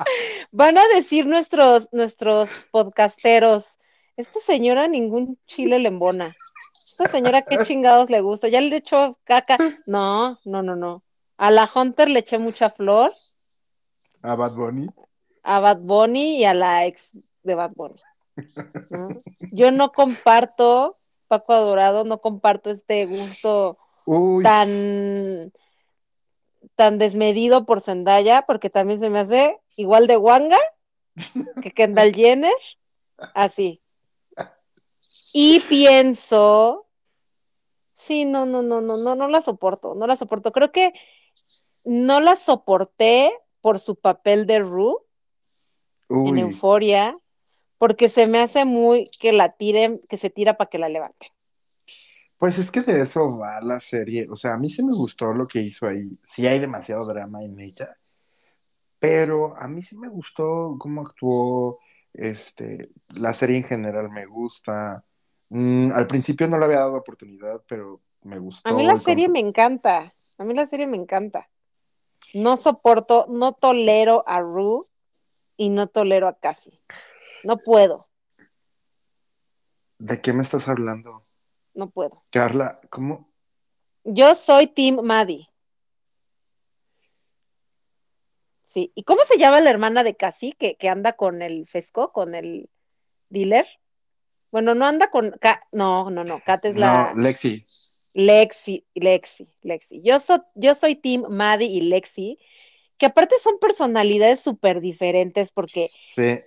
Van 0.52 0.78
a 0.78 0.86
decir 0.94 1.26
nuestros, 1.26 1.88
nuestros 1.92 2.50
podcasteros, 2.70 3.78
esta 4.16 4.40
señora 4.40 4.88
ningún 4.88 5.38
chile 5.46 5.78
le 5.78 5.88
embona. 5.88 6.36
Esta 6.84 7.08
señora 7.08 7.42
qué 7.42 7.58
chingados 7.64 8.10
le 8.10 8.20
gusta. 8.20 8.48
Ya 8.48 8.60
le 8.60 8.76
echó 8.76 9.16
caca. 9.24 9.56
No, 9.86 10.38
no, 10.44 10.62
no, 10.62 10.76
no. 10.76 11.02
A 11.36 11.50
la 11.50 11.70
Hunter 11.72 12.10
le 12.10 12.20
eché 12.20 12.38
mucha 12.38 12.70
flor, 12.70 13.12
A 14.22 14.34
Bad 14.34 14.54
Bunny. 14.54 14.88
a 15.44 15.60
Bad 15.60 15.78
Bunny 15.78 16.38
y 16.38 16.44
a 16.44 16.52
la 16.54 16.86
ex 16.86 17.12
de 17.44 17.54
Bad 17.54 17.72
Bunny. 17.76 18.00
¿no? 18.90 19.08
Yo 19.52 19.70
no 19.70 19.92
comparto, 19.92 20.96
Paco 21.28 21.52
Adorado, 21.52 22.04
no 22.04 22.18
comparto 22.20 22.70
este 22.70 23.06
gusto 23.06 23.78
Uy, 24.04 24.42
tan, 24.42 25.52
tan 26.78 26.98
desmedido 26.98 27.66
por 27.66 27.80
Zendaya, 27.80 28.42
porque 28.42 28.70
también 28.70 29.00
se 29.00 29.10
me 29.10 29.18
hace 29.18 29.58
igual 29.74 30.06
de 30.06 30.14
guanga 30.14 30.58
que 31.60 31.72
Kendall 31.72 32.14
Jenner, 32.14 32.54
así. 33.34 33.82
Y 35.32 35.58
pienso, 35.68 36.86
sí, 37.96 38.24
no, 38.24 38.46
no, 38.46 38.62
no, 38.62 38.80
no, 38.80 38.96
no, 38.96 39.16
no 39.16 39.26
la 39.26 39.42
soporto, 39.42 39.96
no 39.96 40.06
la 40.06 40.14
soporto. 40.14 40.52
Creo 40.52 40.70
que 40.70 40.92
no 41.82 42.20
la 42.20 42.36
soporté 42.36 43.32
por 43.60 43.80
su 43.80 43.96
papel 43.96 44.46
de 44.46 44.60
Rue 44.60 44.98
en. 46.08 46.38
Euforia, 46.38 47.18
porque 47.78 48.08
se 48.08 48.28
me 48.28 48.38
hace 48.38 48.64
muy 48.64 49.10
que 49.18 49.32
la 49.32 49.56
tiren, 49.56 50.00
que 50.08 50.16
se 50.16 50.30
tira 50.30 50.56
para 50.56 50.70
que 50.70 50.78
la 50.78 50.88
levanten. 50.88 51.28
Pues 52.38 52.58
es 52.58 52.70
que 52.70 52.82
de 52.82 53.00
eso 53.00 53.36
va 53.36 53.60
la 53.60 53.80
serie. 53.80 54.28
O 54.30 54.36
sea, 54.36 54.54
a 54.54 54.58
mí 54.58 54.70
sí 54.70 54.84
me 54.84 54.94
gustó 54.94 55.32
lo 55.32 55.46
que 55.46 55.60
hizo 55.60 55.86
ahí. 55.86 56.18
Sí 56.22 56.46
hay 56.46 56.60
demasiado 56.60 57.04
drama 57.04 57.42
en 57.42 57.58
ella, 57.58 57.96
pero 58.98 59.56
a 59.56 59.66
mí 59.68 59.82
sí 59.82 59.96
me 59.98 60.08
gustó 60.08 60.76
cómo 60.78 61.02
actuó. 61.02 61.80
Este, 62.12 62.90
la 63.08 63.32
serie 63.32 63.58
en 63.58 63.64
general 63.64 64.10
me 64.10 64.26
gusta. 64.26 65.04
Mm, 65.50 65.92
al 65.92 66.06
principio 66.06 66.48
no 66.48 66.58
le 66.58 66.64
había 66.64 66.78
dado 66.78 66.96
oportunidad, 66.96 67.62
pero 67.68 68.00
me 68.22 68.38
gustó. 68.38 68.68
A 68.68 68.72
mí 68.72 68.84
la 68.84 68.98
serie 68.98 69.28
me 69.28 69.40
encanta, 69.40 70.14
a 70.38 70.44
mí 70.44 70.54
la 70.54 70.66
serie 70.66 70.86
me 70.86 70.96
encanta. 70.96 71.48
No 72.34 72.56
soporto, 72.56 73.26
no 73.28 73.52
tolero 73.52 74.24
a 74.28 74.40
Rue 74.40 74.86
y 75.56 75.70
no 75.70 75.86
tolero 75.88 76.28
a 76.28 76.38
Cassie. 76.38 76.80
No 77.44 77.58
puedo, 77.58 78.08
¿De 79.98 80.20
qué 80.20 80.32
me 80.32 80.42
estás 80.42 80.68
hablando? 80.68 81.24
No 81.78 81.88
puedo. 81.90 82.22
Carla, 82.30 82.80
¿cómo? 82.90 83.30
Yo 84.04 84.34
soy 84.34 84.66
Team 84.66 85.00
Maddie. 85.02 85.48
Sí, 88.66 88.92
¿y 88.94 89.04
cómo 89.04 89.22
se 89.24 89.38
llama 89.38 89.60
la 89.60 89.70
hermana 89.70 90.04
de 90.04 90.14
Cassie 90.16 90.52
que, 90.58 90.76
que 90.76 90.88
anda 90.88 91.14
con 91.14 91.40
el 91.40 91.66
Fesco, 91.66 92.12
con 92.12 92.34
el 92.34 92.68
dealer? 93.30 93.66
Bueno, 94.50 94.74
no 94.74 94.84
anda 94.86 95.10
con, 95.10 95.30
Ka- 95.40 95.66
no, 95.72 96.10
no, 96.10 96.24
no, 96.24 96.42
Kat 96.44 96.64
es 96.66 96.76
la 96.76 97.14
No, 97.14 97.20
Lexi. 97.22 97.64
Lexi, 98.12 98.84
Lexi, 98.94 99.48
Lexi. 99.62 100.02
Yo, 100.02 100.20
so- 100.20 100.44
yo 100.54 100.74
soy 100.74 100.96
Team 100.96 101.24
Maddie 101.28 101.68
y 101.68 101.80
Lexi, 101.82 102.38
que 102.98 103.06
aparte 103.06 103.36
son 103.40 103.58
personalidades 103.58 104.40
súper 104.42 104.80
diferentes 104.80 105.52
porque 105.52 105.88
Sí. 106.06 106.40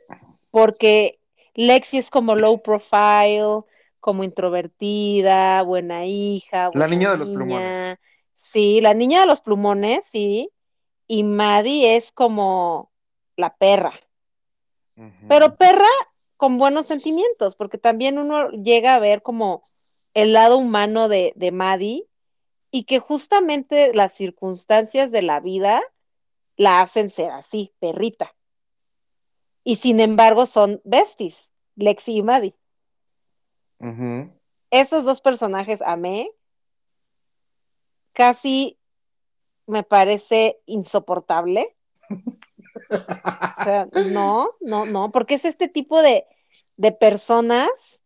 porque 0.52 1.20
Lexi 1.56 1.98
es 1.98 2.10
como 2.10 2.36
low 2.36 2.62
profile, 2.62 3.62
como 4.02 4.24
introvertida, 4.26 5.62
buena 5.64 6.06
hija, 6.06 6.72
La 6.74 6.88
niña 6.88 7.12
de 7.12 7.18
los 7.20 7.28
niña. 7.30 7.38
plumones. 7.38 8.00
Sí, 8.36 8.82
la 8.82 8.94
niña 8.94 9.22
de 9.22 9.28
los 9.28 9.40
plumones, 9.42 10.06
sí. 10.06 10.52
Y 11.08 11.24
Maddie 11.24 11.96
es 11.96 12.12
como 12.12 12.92
la 13.38 13.56
perra, 13.56 13.94
pero 15.28 15.56
perra 15.56 15.88
con 16.38 16.58
buenos 16.58 16.88
sentimientos, 16.88 17.56
porque 17.56 17.78
también 17.78 18.18
uno 18.18 18.50
llega 18.52 18.96
a 18.96 19.00
ver 19.00 19.22
como 19.22 19.62
el 20.14 20.34
lado 20.34 20.58
humano 20.58 21.08
de, 21.08 21.34
de 21.36 21.52
Maddie 21.52 22.06
y 22.72 22.84
que 22.86 23.00
justamente 23.00 23.94
las 23.94 24.14
circunstancias 24.14 25.12
de 25.12 25.22
la 25.22 25.40
vida 25.40 25.82
la 26.56 26.82
hacen 26.82 27.10
ser 27.10 27.32
así, 27.32 27.74
perrita. 27.80 28.34
Y 29.64 29.76
sin 29.78 30.00
embargo 30.00 30.46
son 30.46 30.82
besties, 30.84 31.52
Lexi 31.76 32.18
y 32.18 32.24
Maddie. 32.24 32.56
Esos 34.70 35.06
dos 35.06 35.22
personajes 35.22 35.82
amé. 35.82 36.32
Casi 38.14 38.78
me 39.68 39.84
parece 39.84 40.60
insoportable. 40.66 41.76
O 42.90 43.64
sea, 43.64 43.88
no, 44.12 44.50
no, 44.60 44.86
no, 44.86 45.12
porque 45.12 45.36
es 45.36 45.46
este 45.46 45.68
tipo 45.68 46.02
de, 46.02 46.26
de 46.78 46.92
personas 46.92 48.02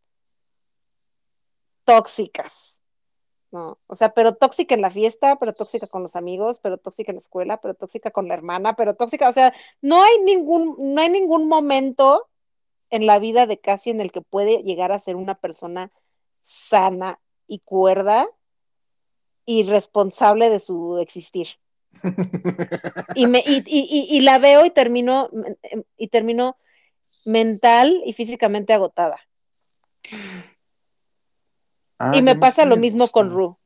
tóxicas, 1.86 2.77
¿no? 3.51 3.79
O 3.88 3.96
sea, 3.96 4.13
pero 4.13 4.36
tóxica 4.36 4.75
en 4.75 4.82
la 4.82 4.91
fiesta, 4.91 5.38
pero 5.38 5.53
tóxica 5.53 5.88
con 5.88 6.03
los 6.03 6.15
amigos, 6.15 6.60
pero 6.60 6.77
tóxica 6.77 7.12
en 7.12 7.17
la 7.17 7.22
escuela, 7.22 7.62
pero 7.62 7.74
tóxica 7.74 8.12
con 8.12 8.27
la 8.27 8.34
hermana, 8.34 8.75
pero 8.75 8.96
tóxica, 8.96 9.29
o 9.29 9.34
sea, 9.34 9.53
no 9.82 10.03
hay 10.03 10.20
ningún, 10.24 10.75
no 10.77 11.01
hay 11.01 11.10
ningún 11.10 11.48
momento 11.48 12.27
en 12.89 13.06
la 13.06 13.20
vida 13.20 13.48
de 13.48 13.60
Cassie 13.60 13.92
en 13.92 14.01
el 14.01 14.12
que 14.12 14.22
puede 14.22 14.63
llegar 14.63 14.92
a 14.92 15.00
ser 15.00 15.15
una 15.15 15.36
persona 15.36 15.92
sana 16.44 17.20
y 17.48 17.60
cuerda 17.60 18.27
y 19.46 19.63
responsable 19.63 20.50
de 20.50 20.60
su 20.60 20.98
existir. 21.00 21.48
Y, 23.15 23.27
me, 23.27 23.39
y, 23.46 23.63
y, 23.65 24.18
y, 24.18 24.22
la 24.22 24.38
veo 24.38 24.65
y 24.65 24.72
termino, 24.72 25.30
y 25.98 26.08
termino 26.10 26.58
mental 27.25 28.01
y 28.06 28.13
físicamente 28.13 28.74
agotada. 28.74 29.20
Ah, 31.98 32.15
y 32.15 32.22
me 32.22 32.36
pasa 32.36 32.65
lo 32.65 32.75
mismo 32.75 33.08
con 33.08 33.32
Ru. 33.32 33.58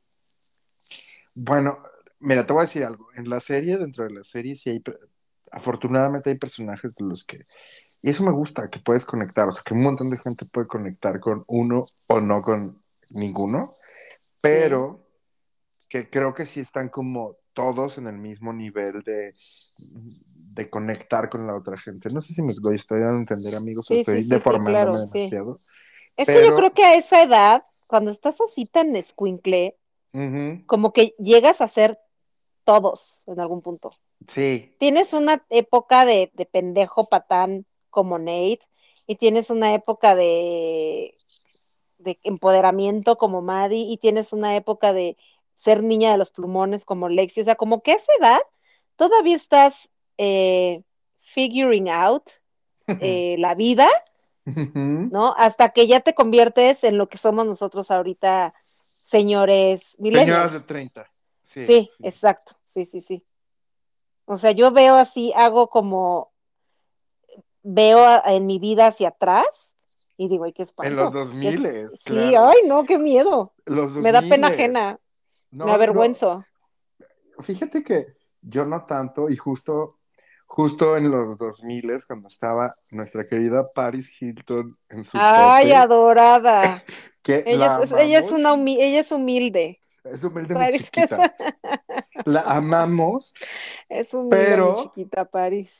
Bueno, 1.34 1.82
mira, 2.18 2.46
te 2.46 2.52
voy 2.52 2.62
a 2.62 2.66
decir 2.66 2.84
algo. 2.84 3.08
En 3.16 3.28
la 3.28 3.40
serie, 3.40 3.76
dentro 3.76 4.04
de 4.04 4.14
la 4.14 4.24
serie, 4.24 4.56
sí 4.56 4.70
hay, 4.70 4.82
afortunadamente 5.50 6.30
hay 6.30 6.38
personajes 6.38 6.94
de 6.94 7.04
los 7.04 7.24
que 7.24 7.46
Y 8.02 8.10
eso 8.10 8.24
me 8.24 8.32
gusta, 8.32 8.70
que 8.70 8.78
puedes 8.78 9.04
conectar, 9.04 9.48
o 9.48 9.52
sea, 9.52 9.62
que 9.64 9.74
un 9.74 9.82
montón 9.82 10.10
de 10.10 10.18
gente 10.18 10.46
puede 10.46 10.66
conectar 10.66 11.20
con 11.20 11.44
uno 11.46 11.84
o 12.08 12.20
no 12.20 12.40
con 12.40 12.82
ninguno, 13.10 13.74
pero 14.40 15.00
que 15.88 16.08
creo 16.08 16.32
que 16.32 16.46
sí 16.46 16.60
están 16.60 16.88
como 16.88 17.36
todos 17.52 17.98
en 17.98 18.06
el 18.06 18.16
mismo 18.16 18.52
nivel 18.52 19.02
de, 19.02 19.34
de 20.34 20.70
conectar 20.70 21.28
con 21.28 21.46
la 21.46 21.54
otra 21.56 21.76
gente. 21.78 22.08
No 22.10 22.20
sé 22.20 22.32
si 22.32 22.42
me 22.42 22.52
estoy, 22.52 22.76
estoy 22.76 23.00
dando 23.00 23.16
a 23.16 23.20
entender, 23.20 23.54
amigos, 23.54 23.86
Sí, 23.86 23.94
o 23.94 23.96
estoy 23.98 24.22
sí, 24.22 24.28
deformándome 24.28 24.72
claro, 24.72 24.92
demasiado. 24.92 25.60
Es 26.16 26.26
que 26.26 26.46
yo 26.46 26.56
creo 26.56 26.72
que 26.72 26.84
a 26.84 26.94
esa 26.94 27.22
edad, 27.22 27.64
cuando 27.86 28.10
estás 28.10 28.40
así 28.40 28.66
tan 28.66 28.94
escuincle, 28.96 29.76
como 30.66 30.92
que 30.92 31.14
llegas 31.18 31.60
a 31.60 31.68
ser 31.68 31.98
todos 32.64 33.22
en 33.26 33.40
algún 33.40 33.62
punto. 33.62 33.90
Sí, 34.26 34.74
Tienes 34.78 35.12
una 35.12 35.44
época 35.50 36.04
de, 36.04 36.30
de 36.34 36.46
pendejo 36.46 37.08
patán 37.08 37.66
como 37.90 38.18
Nate 38.18 38.60
y 39.06 39.16
tienes 39.16 39.50
una 39.50 39.74
época 39.74 40.14
de, 40.14 41.16
de 41.98 42.18
empoderamiento 42.22 43.18
como 43.18 43.42
Maddie 43.42 43.92
y 43.92 43.98
tienes 43.98 44.32
una 44.32 44.56
época 44.56 44.92
de 44.92 45.16
ser 45.56 45.82
niña 45.82 46.12
de 46.12 46.18
los 46.18 46.30
plumones 46.30 46.84
como 46.84 47.08
Lexi. 47.08 47.40
O 47.40 47.44
sea, 47.44 47.56
como 47.56 47.82
que 47.82 47.92
a 47.92 47.96
esa 47.96 48.12
edad 48.18 48.40
todavía 48.96 49.36
estás 49.36 49.90
eh, 50.16 50.82
figuring 51.20 51.88
out 51.88 52.30
eh, 53.00 53.36
la 53.38 53.54
vida. 53.54 53.88
¿no? 54.44 55.34
Hasta 55.36 55.68
que 55.68 55.86
ya 55.86 56.00
te 56.00 56.14
conviertes 56.14 56.82
en 56.82 56.98
lo 56.98 57.08
que 57.08 57.18
somos 57.18 57.46
nosotros 57.46 57.90
ahorita, 57.90 58.54
señores 59.04 59.96
millennials. 59.98 60.30
Señoras 60.30 60.52
de 60.52 60.60
30. 60.60 61.10
Sí, 61.42 61.66
Sí, 61.66 61.90
exacto, 62.02 62.56
sí, 62.66 62.86
sí, 62.86 63.00
sí. 63.00 63.24
O 64.24 64.38
sea, 64.38 64.52
yo 64.52 64.70
veo 64.70 64.94
así, 64.94 65.32
hago 65.34 65.68
como, 65.68 66.29
veo 67.62 68.04
a- 68.04 68.22
en 68.26 68.46
mi 68.46 68.58
vida 68.58 68.86
hacia 68.88 69.08
atrás 69.08 69.46
y 70.16 70.28
digo, 70.28 70.44
ay, 70.44 70.52
qué 70.52 70.62
espanto. 70.62 70.90
En 70.90 70.96
los 70.96 71.10
qué- 71.10 71.18
2000, 71.18 71.90
Sí, 71.90 71.98
claro. 72.04 72.48
ay, 72.50 72.58
no, 72.68 72.84
qué 72.84 72.98
miedo. 72.98 73.54
Los 73.66 73.92
Me 73.92 74.12
da 74.12 74.20
pena 74.20 74.48
2000s. 74.48 74.52
ajena, 74.54 75.00
No, 75.50 75.66
me 75.66 75.72
avergüenzo. 75.72 76.44
no, 77.38 77.42
Fíjate 77.42 77.82
que 77.82 78.06
yo 78.42 78.66
no 78.66 78.84
tanto, 78.84 79.30
y 79.30 79.36
justo, 79.36 79.98
justo 80.46 80.96
en 80.96 81.10
los 81.10 81.38
2000 81.38 81.90
cuando 82.06 82.28
estaba 82.28 82.76
nuestra 82.92 83.26
querida 83.26 83.70
Paris 83.72 84.10
Hilton 84.20 84.76
en 84.90 85.04
su 85.04 85.16
Ay, 85.20 85.64
tope, 85.70 85.76
adorada. 85.76 86.84
que 87.22 87.42
Ella 87.46 87.78
la 87.78 87.84
es, 87.84 87.92
ella 87.92 88.18
es 88.20 88.30
una 88.32 88.54
humi- 88.54 88.78
ella 88.80 89.00
es 89.00 89.10
humilde. 89.12 89.80
Es 90.04 90.24
humilde 90.24 90.54
muy 90.54 90.70
chiquita. 90.70 91.34
La 92.24 92.40
amamos, 92.42 93.34
es 93.88 94.12
humilde, 94.14 94.36
Pero- 94.36 94.76
mi 94.76 94.82
chiquita 94.84 95.24
Paris. 95.26 95.70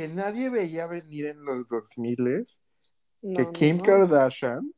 Que 0.00 0.08
nadie 0.08 0.48
veía 0.50 0.86
venir 0.86 1.26
en 1.26 1.44
los 1.44 1.68
2000 1.68 2.46
No, 3.22 3.34
que 3.36 3.50
Kim 3.52 3.76
no. 3.78 3.82
Kardashian 3.82 4.72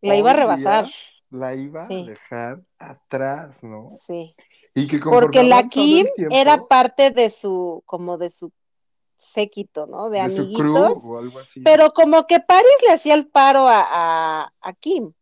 La 0.00 0.16
iba 0.16 0.30
a 0.30 0.34
rebasar, 0.34 0.90
la 1.30 1.54
iba 1.54 1.86
Sí. 1.88 2.02
a 2.02 2.06
dejar 2.10 2.62
atrás, 2.78 3.62
¿no? 3.62 3.90
sí. 4.06 4.34
Y 4.76 4.88
que 4.88 4.98
Porque 4.98 5.44
la 5.44 5.62
Kim 5.68 6.06
tiempo, 6.16 6.34
era 6.34 6.66
parte 6.66 7.12
de 7.12 7.30
su, 7.30 7.82
como 7.86 8.18
de 8.18 8.30
su 8.30 8.50
séquito, 9.18 9.86
¿no? 9.86 10.10
De, 10.10 10.20
de 10.20 10.30
su 10.30 10.42
amiguitos. 10.42 10.62
crew 11.00 11.12
o 11.14 11.18
algo 11.18 11.38
así. 11.38 11.60
Pero 11.60 11.92
como 11.92 12.26
que 12.26 12.40
Paris 12.40 12.72
le 12.84 12.92
hacía 12.94 13.14
el 13.14 13.28
paro 13.28 13.68
a, 13.68 13.84
a, 13.88 14.52
a 14.60 14.72
Kim, 14.72 15.12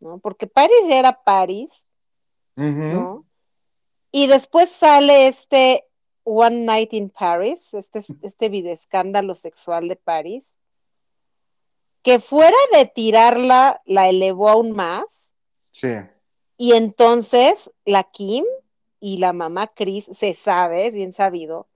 ¿no? 0.00 0.18
Porque 0.18 0.48
Paris 0.48 0.74
ya 0.88 0.98
era 0.98 1.22
Paris. 1.22 1.68
¿no? 2.56 3.24
Y 4.10 4.26
después 4.26 4.68
sale 4.70 5.28
este 5.28 5.84
One 6.30 6.66
Night 6.66 6.92
in 6.92 7.08
Paris, 7.08 7.72
este, 7.72 8.00
este 8.22 8.48
videoescándalo 8.50 9.34
sexual 9.34 9.88
de 9.88 9.96
Paris, 9.96 10.44
que 12.02 12.20
fuera 12.20 12.56
de 12.72 12.86
tirarla, 12.86 13.80
la 13.86 14.08
elevó 14.08 14.50
aún 14.50 14.72
más, 14.72 15.04
Sí. 15.70 15.94
y 16.56 16.72
entonces 16.72 17.70
la 17.84 18.04
Kim 18.04 18.44
y 19.00 19.18
la 19.18 19.32
mamá 19.32 19.68
Chris 19.68 20.06
se 20.12 20.34
sabe, 20.34 20.90
bien 20.90 21.12
sabido, 21.12 21.66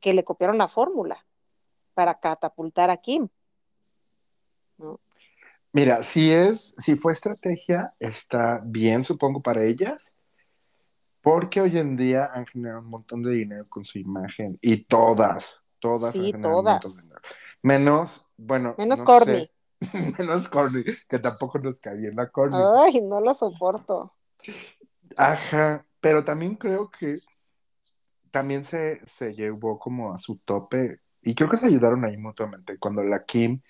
que 0.00 0.14
le 0.14 0.22
copiaron 0.24 0.58
la 0.58 0.68
fórmula 0.68 1.24
para 1.94 2.20
catapultar 2.20 2.90
a 2.90 2.98
Kim. 2.98 3.28
¿no? 4.78 5.00
Mira, 5.72 6.02
si 6.02 6.30
es, 6.30 6.74
si 6.78 6.96
fue 6.96 7.12
estrategia, 7.12 7.94
está 7.98 8.60
bien, 8.64 9.02
supongo, 9.02 9.42
para 9.42 9.64
ellas, 9.64 10.16
porque 11.26 11.60
hoy 11.60 11.76
en 11.76 11.96
día 11.96 12.30
han 12.32 12.46
generado 12.46 12.80
un 12.82 12.86
montón 12.86 13.20
de 13.24 13.32
dinero 13.32 13.66
con 13.68 13.84
su 13.84 13.98
imagen 13.98 14.58
y 14.62 14.84
todas, 14.84 15.60
todas 15.80 16.12
Sí, 16.12 16.20
han 16.20 16.26
generado 16.26 16.62
todas. 16.62 16.84
un 16.84 16.90
montón 16.90 16.96
de 16.96 17.02
dinero. 17.02 17.20
Menos, 17.62 18.26
bueno, 18.36 18.74
Menos 18.78 19.00
no 19.00 19.04
Courtney. 19.04 19.50
sé. 19.80 19.80
menos 20.18 20.48
Corny, 20.48 20.84
que 21.08 21.18
tampoco 21.18 21.58
nos 21.58 21.80
caía 21.80 22.10
en 22.10 22.16
la 22.16 22.30
Corny. 22.30 22.56
Ay, 22.56 23.00
no 23.00 23.20
lo 23.20 23.34
soporto. 23.34 24.14
Ajá, 25.16 25.84
pero 26.00 26.24
también 26.24 26.54
creo 26.54 26.90
que 26.90 27.18
también 28.30 28.64
se, 28.64 29.00
se 29.06 29.34
llevó 29.34 29.78
como 29.78 30.14
a 30.14 30.18
su 30.18 30.36
tope 30.38 31.00
y 31.22 31.34
creo 31.34 31.50
que 31.50 31.56
se 31.56 31.66
ayudaron 31.66 32.04
ahí 32.04 32.16
mutuamente 32.16 32.78
cuando 32.78 33.02
la 33.02 33.24
Kim 33.24 33.60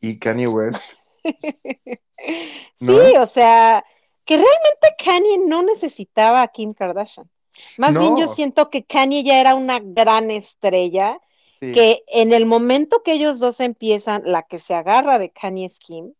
y 0.00 0.18
Kanye 0.18 0.48
West. 0.48 0.84
¿No? 2.80 2.92
Sí, 2.92 3.16
o 3.18 3.26
sea, 3.26 3.84
que 4.26 4.34
realmente 4.36 4.88
Kanye 5.02 5.38
no 5.38 5.62
necesitaba 5.62 6.42
a 6.42 6.48
Kim 6.48 6.74
Kardashian. 6.74 7.30
Más 7.78 7.92
No. 7.92 8.00
bien 8.00 8.16
yo 8.18 8.28
siento 8.28 8.68
que 8.68 8.84
Kanye 8.84 9.22
ya 9.24 9.40
era 9.40 9.54
una 9.54 9.80
gran 9.80 10.30
estrella, 10.30 11.18
Sí. 11.60 11.72
que 11.72 12.04
en 12.08 12.34
el 12.34 12.44
momento 12.44 13.02
que 13.02 13.12
ellos 13.14 13.38
dos 13.38 13.60
empiezan, 13.60 14.22
la 14.26 14.42
que 14.42 14.60
se 14.60 14.74
agarra 14.74 15.18
de 15.18 15.30
Kanye 15.30 15.64
es 15.64 15.78
Kim, 15.78 16.12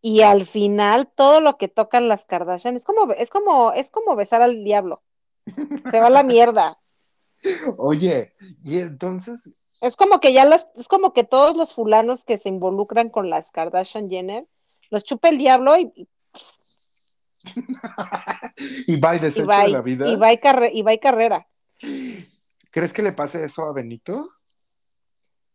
y 0.00 0.20
al 0.20 0.46
final 0.46 1.10
todo 1.12 1.40
lo 1.40 1.56
que 1.56 1.66
tocan 1.66 2.06
las 2.06 2.24
Kardashian 2.24 2.76
es 2.76 2.84
como, 2.84 3.12
es 3.14 3.30
como, 3.30 3.72
es 3.72 3.90
como 3.90 4.14
besar 4.14 4.42
al 4.42 4.62
diablo. 4.62 5.02
Se 5.90 5.98
va 5.98 6.10
la 6.10 6.22
mierda. 6.22 6.78
Oye, 7.78 8.34
y 8.64 8.78
entonces, 8.78 9.54
Es 9.80 9.96
como 9.96 10.20
que 10.20 10.32
ya 10.32 10.44
los, 10.44 10.68
es 10.76 10.86
como 10.88 11.12
que 11.12 11.24
todos 11.24 11.56
los 11.56 11.72
fulanos 11.72 12.24
que 12.24 12.38
se 12.38 12.48
involucran 12.48 13.10
con 13.10 13.30
las 13.30 13.50
Kardashian 13.50 14.08
Jenner, 14.10 14.46
los 14.90 15.04
chupa 15.04 15.28
el 15.28 15.38
diablo 15.38 15.76
y, 15.76 15.90
y 15.94 16.08
y 18.86 18.98
va 19.00 19.14
y 19.14 19.18
y 19.18 19.20
desecho 19.20 19.46
va, 19.46 19.62
de 19.64 19.68
la 19.68 19.80
vida. 19.82 20.08
y 20.08 20.16
va 20.16 20.32
y 20.32 20.38
carre- 20.38 20.70
y 20.72 20.82
va 20.82 20.92
y 20.94 20.98
carrera. 20.98 21.46
¿Crees 22.70 22.92
que 22.92 23.02
le 23.02 23.12
pase 23.12 23.44
eso 23.44 23.64
a 23.64 23.72
Benito? 23.72 24.28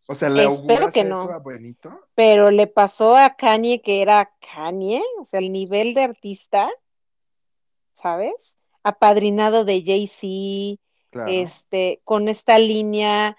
O 0.07 0.15
sea, 0.15 0.29
¿le 0.29 0.43
Espero 0.45 0.91
que 0.91 1.01
eso 1.01 1.09
no. 1.09 1.21
a 1.31 1.39
Benito? 1.39 1.97
Pero 2.15 2.51
le 2.51 2.67
pasó 2.67 3.15
a 3.15 3.35
Kanye 3.35 3.81
que 3.81 4.01
era 4.01 4.31
Kanye, 4.53 5.01
o 5.19 5.25
sea, 5.25 5.39
el 5.39 5.51
nivel 5.51 5.93
de 5.93 6.03
artista, 6.03 6.69
¿sabes? 7.95 8.33
Apadrinado 8.83 9.65
de 9.65 9.81
Jay-Z, 9.83 10.81
Claro. 11.09 11.31
este, 11.31 12.01
con 12.05 12.27
esta 12.27 12.57
línea 12.57 13.37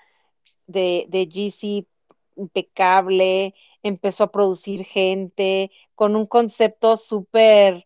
de, 0.68 1.06
de 1.08 1.26
Jeezy 1.26 1.88
impecable, 2.36 3.54
empezó 3.82 4.24
a 4.24 4.30
producir 4.30 4.84
gente, 4.84 5.72
con 5.96 6.14
un 6.14 6.26
concepto 6.26 6.96
súper 6.96 7.84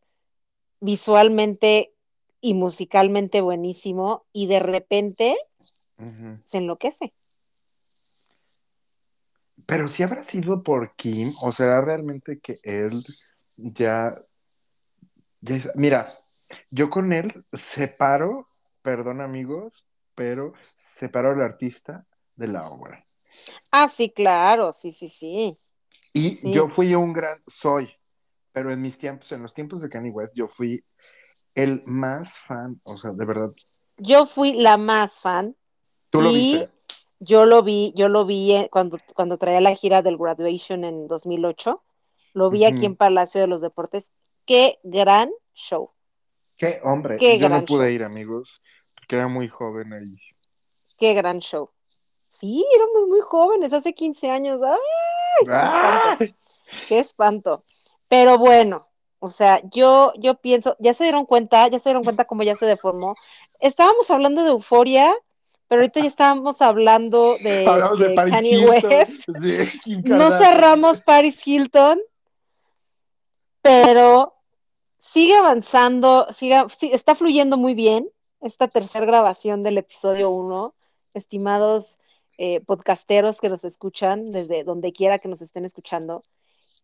visualmente 0.80 1.92
y 2.40 2.54
musicalmente 2.54 3.40
buenísimo, 3.40 4.26
y 4.32 4.46
de 4.46 4.60
repente 4.60 5.36
se 6.44 6.58
enloquece. 6.58 7.12
Pero 9.66 9.88
si 9.88 10.02
habrá 10.02 10.22
sido 10.22 10.62
por 10.62 10.94
Kim, 10.94 11.32
o 11.42 11.52
será 11.52 11.80
realmente 11.80 12.38
que 12.38 12.58
él 12.62 13.02
ya, 13.56 14.22
ya 15.40 15.56
es- 15.56 15.70
mira, 15.74 16.08
yo 16.70 16.90
con 16.90 17.12
él 17.12 17.32
separo, 17.52 18.48
perdón 18.82 19.20
amigos, 19.20 19.84
pero 20.14 20.52
separo 20.74 21.32
al 21.32 21.40
artista 21.42 22.06
de 22.36 22.48
la 22.48 22.68
obra. 22.68 23.04
Ah, 23.70 23.88
sí, 23.88 24.10
claro, 24.10 24.72
sí, 24.72 24.92
sí, 24.92 25.08
sí. 25.08 25.58
Y 26.12 26.36
Sí. 26.36 26.52
yo 26.52 26.68
fui 26.68 26.94
un 26.94 27.12
gran, 27.12 27.38
soy, 27.46 27.88
pero 28.58 28.72
en 28.72 28.82
mis 28.82 28.98
tiempos, 28.98 29.30
en 29.30 29.40
los 29.42 29.54
tiempos 29.54 29.80
de 29.82 29.88
Kanye 29.88 30.10
West, 30.10 30.34
yo 30.34 30.48
fui 30.48 30.84
el 31.54 31.84
más 31.86 32.38
fan, 32.38 32.80
o 32.82 32.96
sea, 32.96 33.12
de 33.12 33.24
verdad, 33.24 33.52
Yo 33.98 34.26
fui 34.26 34.52
la 34.52 34.76
más 34.76 35.12
fan. 35.20 35.54
tú 36.10 36.20
lo 36.20 36.32
viste. 36.32 36.68
Yo 37.20 37.46
lo 37.46 37.62
vi, 37.62 37.92
yo 37.96 38.08
lo 38.08 38.26
vi 38.26 38.52
eh, 38.52 38.68
cuando, 38.70 38.98
cuando 39.14 39.38
traía 39.38 39.60
la 39.60 39.76
gira 39.76 40.02
del 40.02 40.16
Graduation 40.18 40.82
en 40.82 41.06
2008. 41.06 41.82
Lo 42.34 42.50
vi 42.50 42.64
aquí 42.64 42.84
en 42.84 42.96
Palacio 42.96 43.40
de 43.40 43.46
los 43.46 43.60
Deportes. 43.60 44.10
Qué 44.44 44.78
gran 44.82 45.30
show. 45.54 45.90
Qué 46.56 46.80
hombre, 46.82 47.16
Qué 47.18 47.38
yo 47.38 47.48
no 47.48 47.64
pude 47.64 47.86
show. 47.86 47.94
ir, 47.94 48.02
amigos, 48.02 48.60
porque 48.96 49.14
era 49.16 49.28
muy 49.28 49.46
joven 49.48 49.92
ahí. 49.92 50.16
Qué 50.96 51.14
gran 51.14 51.38
show. 51.38 51.70
Sí, 52.32 52.64
éramos 52.74 53.08
muy 53.08 53.20
jóvenes, 53.20 53.72
hace 53.72 53.94
15 53.94 54.30
años. 54.30 54.60
¡Ay, 54.64 55.46
¡Ah! 55.48 56.18
qué 56.88 56.98
espanto! 56.98 57.64
Pero 58.08 58.38
bueno, 58.38 58.88
o 59.20 59.30
sea, 59.30 59.60
yo, 59.70 60.12
yo 60.18 60.36
pienso, 60.36 60.76
ya 60.78 60.94
se 60.94 61.04
dieron 61.04 61.26
cuenta, 61.26 61.68
ya 61.68 61.78
se 61.78 61.90
dieron 61.90 62.04
cuenta 62.04 62.24
cómo 62.24 62.42
ya 62.42 62.56
se 62.56 62.66
deformó. 62.66 63.14
Estábamos 63.60 64.10
hablando 64.10 64.42
de 64.44 64.50
euforia, 64.50 65.14
pero 65.66 65.82
ahorita 65.82 66.00
ya 66.00 66.08
estábamos 66.08 66.62
hablando 66.62 67.36
de, 67.42 67.66
Hablamos 67.68 67.98
de, 67.98 68.08
de 68.08 68.14
Paris 68.14 68.34
Kanye 68.34 68.50
Hilton, 68.50 68.90
West. 68.90 69.24
sí, 69.42 69.80
Kim 69.82 70.02
No 70.04 70.30
cerramos 70.30 71.00
Paris 71.00 71.46
Hilton, 71.46 72.00
pero 73.60 74.34
sigue 74.98 75.34
avanzando, 75.34 76.28
sigue, 76.32 76.64
sí, 76.78 76.90
está 76.92 77.14
fluyendo 77.14 77.56
muy 77.56 77.74
bien 77.74 78.08
esta 78.40 78.68
tercera 78.68 79.04
grabación 79.04 79.62
del 79.62 79.78
episodio 79.78 80.30
1, 80.30 80.74
estimados 81.14 81.98
eh, 82.38 82.60
podcasteros 82.60 83.40
que 83.40 83.48
nos 83.48 83.64
escuchan 83.64 84.30
desde 84.30 84.62
donde 84.62 84.92
quiera 84.92 85.18
que 85.18 85.28
nos 85.28 85.42
estén 85.42 85.64
escuchando. 85.64 86.22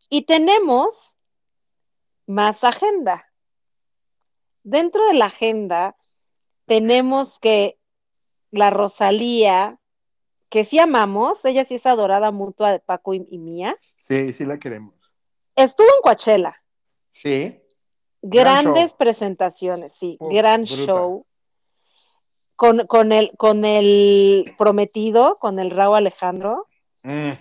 Y 0.09 0.23
tenemos 0.23 1.17
más 2.27 2.65
agenda. 2.65 3.27
Dentro 4.63 5.07
de 5.09 5.15
la 5.15 5.27
agenda 5.27 5.97
tenemos 6.67 7.39
que 7.39 7.79
la 8.51 8.71
Rosalía, 8.71 9.79
que 10.49 10.65
sí 10.65 10.79
amamos, 10.79 11.45
ella 11.45 11.65
sí 11.65 11.75
es 11.75 11.87
adorada 11.87 12.31
mutua 12.31 12.73
de 12.73 12.79
Paco 12.81 13.15
y, 13.15 13.27
y 13.31 13.39
mía, 13.39 13.77
Sí, 14.09 14.33
sí 14.35 14.45
la 14.45 14.59
queremos. 14.59 14.95
estuvo 15.57 15.87
en 15.87 16.03
Coachella. 16.03 16.63
Sí. 17.11 17.61
Gran 18.23 18.65
Grandes 18.65 18.95
presentaciones, 18.95 19.93
sí, 19.95 20.17
Uf, 20.21 20.33
gran 20.33 20.65
show. 20.65 21.27
Con, 22.57 22.87
con, 22.87 23.11
el, 23.13 23.33
con 23.37 23.65
el 23.65 24.55
prometido, 24.57 25.39
con 25.41 25.59
el 25.59 25.71
Raúl 25.71 25.97
Alejandro. 25.97 26.69
Mm, 27.03 27.33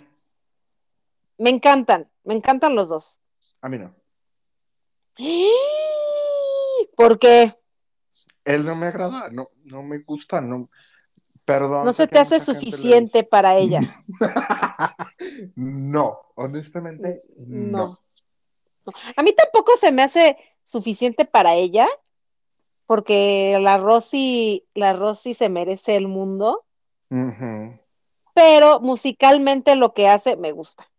Me 1.38 1.50
encantan, 1.52 2.10
me 2.24 2.34
encantan 2.34 2.76
los 2.76 2.90
dos. 2.90 3.20
a 3.62 3.70
mí 3.70 3.78
no. 3.78 3.96
¿Por 6.96 7.20
qué? 7.20 7.56
Él 8.46 8.66
no 8.66 8.76
me 8.76 8.88
agrada, 8.88 9.30
no, 9.32 9.50
no 9.64 9.84
me 9.84 10.00
gusta, 10.00 10.42
no. 10.42 10.70
Perdón. 11.46 11.86
No 11.86 11.94
se 11.94 12.08
te 12.08 12.20
hace 12.20 12.40
suficiente 12.40 13.24
para 13.24 13.58
ella. 13.58 13.80
no, 15.56 16.20
honestamente, 16.36 17.22
No. 17.38 17.98
A 19.16 19.24
mí 19.24 19.34
tampoco 19.34 19.76
se 19.78 19.92
me 19.92 20.04
hace 20.04 20.38
suficiente 20.66 21.26
para 21.26 21.56
ella, 21.56 21.88
porque 22.86 23.58
la 23.62 23.78
Rosy, 23.78 24.66
la 24.74 24.94
Rosy 24.94 25.34
se 25.34 25.50
merece 25.50 25.96
el 25.96 26.08
mundo, 26.08 26.66
pero 28.34 28.80
musicalmente 28.80 29.76
lo 29.76 29.94
que 29.94 30.08
hace 30.08 30.36
me 30.36 30.52
gusta. 30.52 30.90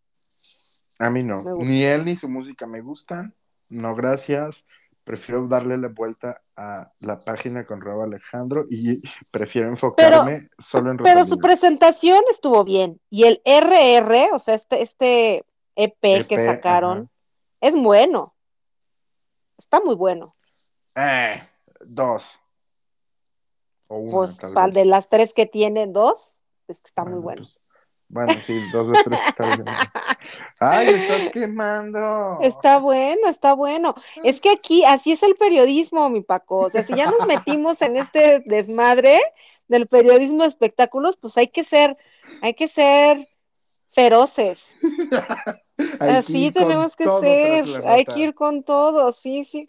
A 0.99 1.11
mí 1.11 1.23
no. 1.23 1.43
Ni 1.59 1.83
él 1.85 2.05
ni 2.05 2.17
su 2.17 2.29
música 2.29 2.67
me 2.67 2.81
gustan. 2.81 3.35
No, 3.69 3.95
gracias. 3.95 4.67
Prefiero 5.03 5.47
darle 5.49 5.77
la 5.77 5.89
vuelta 5.89 6.41
a 6.57 6.93
la 7.01 7.21
página 7.21 7.67
con 7.67 7.81
Rob 7.81 8.03
Alejandro 8.03 8.65
y 8.71 9.03
prefiero 9.31 9.69
enfocarme 9.69 10.49
solo 10.59 10.91
en 10.93 10.97
Pero 10.99 11.21
Rosalía. 11.21 11.25
su 11.25 11.39
presentación 11.39 12.23
estuvo 12.31 12.65
bien. 12.65 13.01
Y 13.11 13.25
el 13.25 13.43
RR, 13.45 14.31
o 14.33 14.39
sea, 14.39 14.55
este, 14.55 14.83
este 14.83 15.45
EP, 15.77 16.27
que 16.27 16.35
EP, 16.37 16.47
sacaron, 16.47 16.99
ajá. 16.99 17.11
es 17.61 17.75
bueno. 17.75 18.35
Está 19.59 19.81
muy 19.81 19.95
bueno. 19.95 20.37
Eh, 20.95 21.43
dos. 21.85 22.39
O 23.89 23.99
una, 23.99 24.13
Pues 24.13 24.39
tal 24.39 24.55
vez. 24.55 24.75
de 24.75 24.85
las 24.87 25.09
tres 25.09 25.35
que 25.35 25.47
tiene, 25.47 25.87
dos, 25.87 26.39
es 26.69 26.81
que 26.81 26.89
está 26.89 27.03
muy 27.05 27.15
Bueno, 27.15 27.23
bueno. 27.23 27.41
pues, 27.43 27.61
bueno, 28.09 28.39
sí, 28.39 28.61
dos 28.73 28.91
de 28.91 29.03
tres 29.03 29.21
está 29.27 29.45
bien. 29.45 29.65
¡Ay, 30.61 30.89
estás 30.89 31.31
quemando! 31.31 32.39
Está 32.43 32.79
bueno, 32.79 33.29
está 33.29 33.55
bueno. 33.55 33.95
Es 34.23 34.41
que 34.41 34.51
aquí, 34.51 34.85
así 34.85 35.13
es 35.13 35.23
el 35.23 35.35
periodismo, 35.37 36.09
mi 36.11 36.23
Paco. 36.23 36.61
O 36.61 36.71
sea, 36.71 36.85
si 36.85 36.95
ya 36.95 37.07
nos 37.07 37.27
metimos 37.27 37.83
en 37.83 37.97
este 37.97 38.41
desmadre 38.47 39.21
del 39.69 39.87
periodismo 39.87 40.43
de 40.43 40.49
espectáculos, 40.49 41.17
pues 41.17 41.37
hay 41.37 41.49
que 41.49 41.65
ser, 41.65 41.97
hay 42.41 42.55
que 42.55 42.69
ser 42.69 43.29
feroces. 43.93 44.75
Así 45.99 46.53
tenemos 46.53 46.95
que 46.95 47.05
ser, 47.05 47.85
hay 47.87 48.05
que 48.05 48.19
ir 48.21 48.35
con 48.35 48.63
todo, 48.63 49.11
sí, 49.13 49.45
sí. 49.45 49.67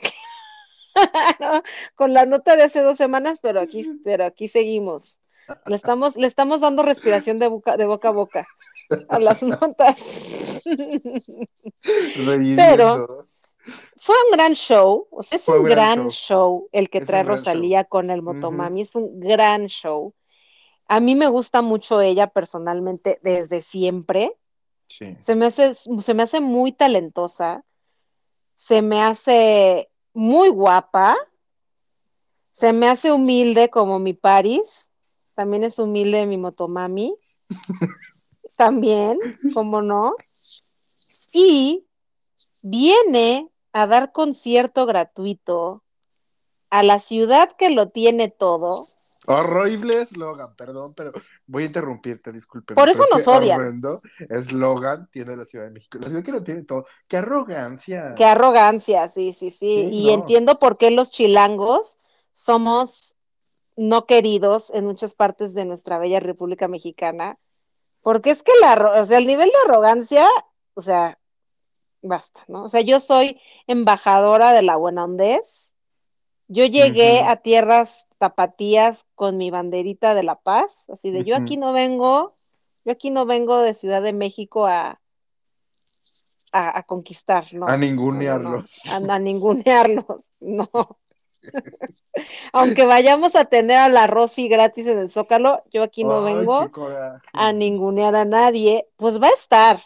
Con 1.95 2.13
la 2.13 2.25
nota 2.25 2.55
de 2.55 2.63
hace 2.63 2.81
dos 2.81 2.97
semanas, 2.97 3.39
pero 3.41 3.59
aquí, 3.59 3.89
pero 4.03 4.23
aquí 4.25 4.47
seguimos. 4.47 5.19
Le 5.65 5.75
estamos, 5.75 6.15
le 6.15 6.27
estamos 6.27 6.61
dando 6.61 6.83
respiración 6.83 7.39
de 7.39 7.47
boca, 7.47 7.77
de 7.77 7.85
boca 7.85 8.09
a 8.09 8.11
boca 8.11 8.47
a 9.09 9.19
las 9.19 9.43
notas. 9.43 9.99
Reviviendo. 12.15 13.27
Fue 13.97 14.15
un 14.29 14.37
gran 14.37 14.53
show, 14.53 15.07
o 15.09 15.23
sea, 15.23 15.37
es 15.37 15.45
Fue 15.45 15.59
un 15.59 15.65
gran 15.65 15.95
gran 15.95 16.09
show. 16.09 16.69
el 16.71 16.89
que 16.89 16.99
Es 16.99 17.07
trae 17.07 17.23
Rosalía 17.23 17.85
con 17.85 18.11
el. 18.11 18.21
Motomami, 18.21 18.81
es 18.81 18.95
un 18.95 19.19
gran 19.19 19.67
show. 19.67 20.13
A 20.87 20.99
mí 20.99 21.15
me 21.15 21.27
gusta 21.27 21.61
mucho 21.61 22.01
ella 22.01 22.27
personalmente 22.27 23.19
desde 23.23 23.61
siempre. 23.61 24.35
Sí. 24.87 25.17
Se 25.25 25.35
me 25.35 25.47
hace, 25.47 25.73
se 25.73 26.13
me 26.13 26.23
hace 26.23 26.39
muy 26.39 26.71
talentosa, 26.71 27.63
se 28.55 28.83
me 28.83 29.01
hace 29.01 29.89
muy 30.13 30.49
guapa, 30.49 31.17
se 32.51 32.71
me 32.71 32.87
hace 32.87 33.11
humilde 33.11 33.69
como 33.69 33.97
mi 33.97 34.13
Paris, 34.13 34.84
también 35.35 35.63
es 35.63 35.77
humilde 35.77 36.25
mi 36.25 36.37
Motomami, 36.37 37.15
también, 38.55 39.19
como 39.53 39.81
no, 39.81 40.15
y 41.31 41.85
viene 42.61 43.49
a 43.73 43.87
dar 43.87 44.11
concierto 44.11 44.85
gratuito 44.85 45.83
a 46.69 46.81
la 46.81 46.99
ciudad 46.99 47.51
que 47.57 47.69
lo 47.69 47.89
tiene 47.89 48.29
todo. 48.29 48.87
Horrible 49.27 50.01
eslogan, 50.01 50.55
perdón, 50.55 50.93
pero 50.93 51.11
voy 51.47 51.63
a 51.63 51.65
interrumpirte, 51.65 52.31
disculpe. 52.31 52.75
Por 52.75 52.89
eso 52.89 53.03
nos 53.11 53.27
odian. 53.27 53.59
horrendo 53.59 54.01
eslogan 54.29 55.09
tiene 55.09 55.35
la 55.35 55.45
Ciudad 55.45 55.65
de 55.65 55.71
México. 55.71 55.97
La 55.99 56.09
ciudad 56.09 56.23
que 56.23 56.31
lo 56.31 56.43
tiene 56.43 56.63
todo. 56.63 56.85
¡Qué 57.07 57.17
arrogancia! 57.17 58.13
Qué 58.15 58.23
arrogancia, 58.23 59.09
sí, 59.09 59.33
sí, 59.33 59.49
sí. 59.49 59.57
Sí, 59.57 59.89
y 59.91 60.05
no. 60.05 60.13
entiendo 60.13 60.59
por 60.59 60.77
qué 60.77 60.91
los 60.91 61.09
chilangos 61.09 61.97
somos 62.33 63.14
no 63.75 64.05
queridos 64.05 64.71
en 64.73 64.85
muchas 64.85 65.15
partes 65.15 65.53
de 65.53 65.65
nuestra 65.65 65.97
bella 65.97 66.19
República 66.19 66.67
Mexicana, 66.67 67.37
porque 68.01 68.31
es 68.31 68.43
que 68.43 68.51
la, 68.61 69.01
o 69.01 69.05
sea, 69.05 69.17
el 69.17 69.27
nivel 69.27 69.49
de 69.49 69.71
arrogancia, 69.71 70.27
o 70.75 70.81
sea, 70.81 71.17
basta, 72.01 72.43
¿no? 72.47 72.63
O 72.65 72.69
sea, 72.69 72.81
yo 72.81 72.99
soy 72.99 73.39
embajadora 73.67 74.53
de 74.53 74.61
la 74.61 74.75
buena 74.75 75.03
hondez. 75.03 75.69
Yo 76.47 76.65
llegué 76.65 77.23
a 77.23 77.37
tierras 77.37 78.05
tapatías 78.19 79.05
con 79.15 79.37
mi 79.37 79.49
banderita 79.49 80.13
de 80.13 80.23
la 80.23 80.35
paz, 80.35 80.83
así 80.89 81.09
de 81.09 81.23
yo 81.23 81.35
aquí 81.35 81.57
no 81.57 81.73
vengo, 81.73 82.35
yo 82.85 82.91
aquí 82.91 83.09
no 83.09 83.25
vengo 83.25 83.57
de 83.57 83.73
Ciudad 83.73 84.01
de 84.03 84.13
México 84.13 84.67
a, 84.67 85.01
a, 86.51 86.77
a 86.79 86.83
conquistar, 86.83 87.51
no. 87.53 87.65
A 87.67 87.71
No, 87.71 87.73
no, 87.73 87.77
no. 87.77 87.85
ningunearlos. 87.85 88.85
A, 88.87 88.95
a 88.97 89.19
ningunearlos, 89.19 90.25
no. 90.39 90.69
Aunque 92.53 92.85
vayamos 92.85 93.35
a 93.35 93.45
tener 93.45 93.77
a 93.77 93.89
la 93.89 94.07
Rosy 94.07 94.47
gratis 94.47 94.87
en 94.87 94.99
el 94.99 95.09
Zócalo, 95.09 95.63
yo 95.71 95.83
aquí 95.83 96.03
no 96.03 96.25
Ay, 96.25 96.35
vengo 96.35 96.71
a 97.33 97.53
ningunear 97.53 98.15
a 98.15 98.25
nadie. 98.25 98.87
Pues 98.97 99.21
va 99.21 99.27
a 99.27 99.33
estar. 99.33 99.83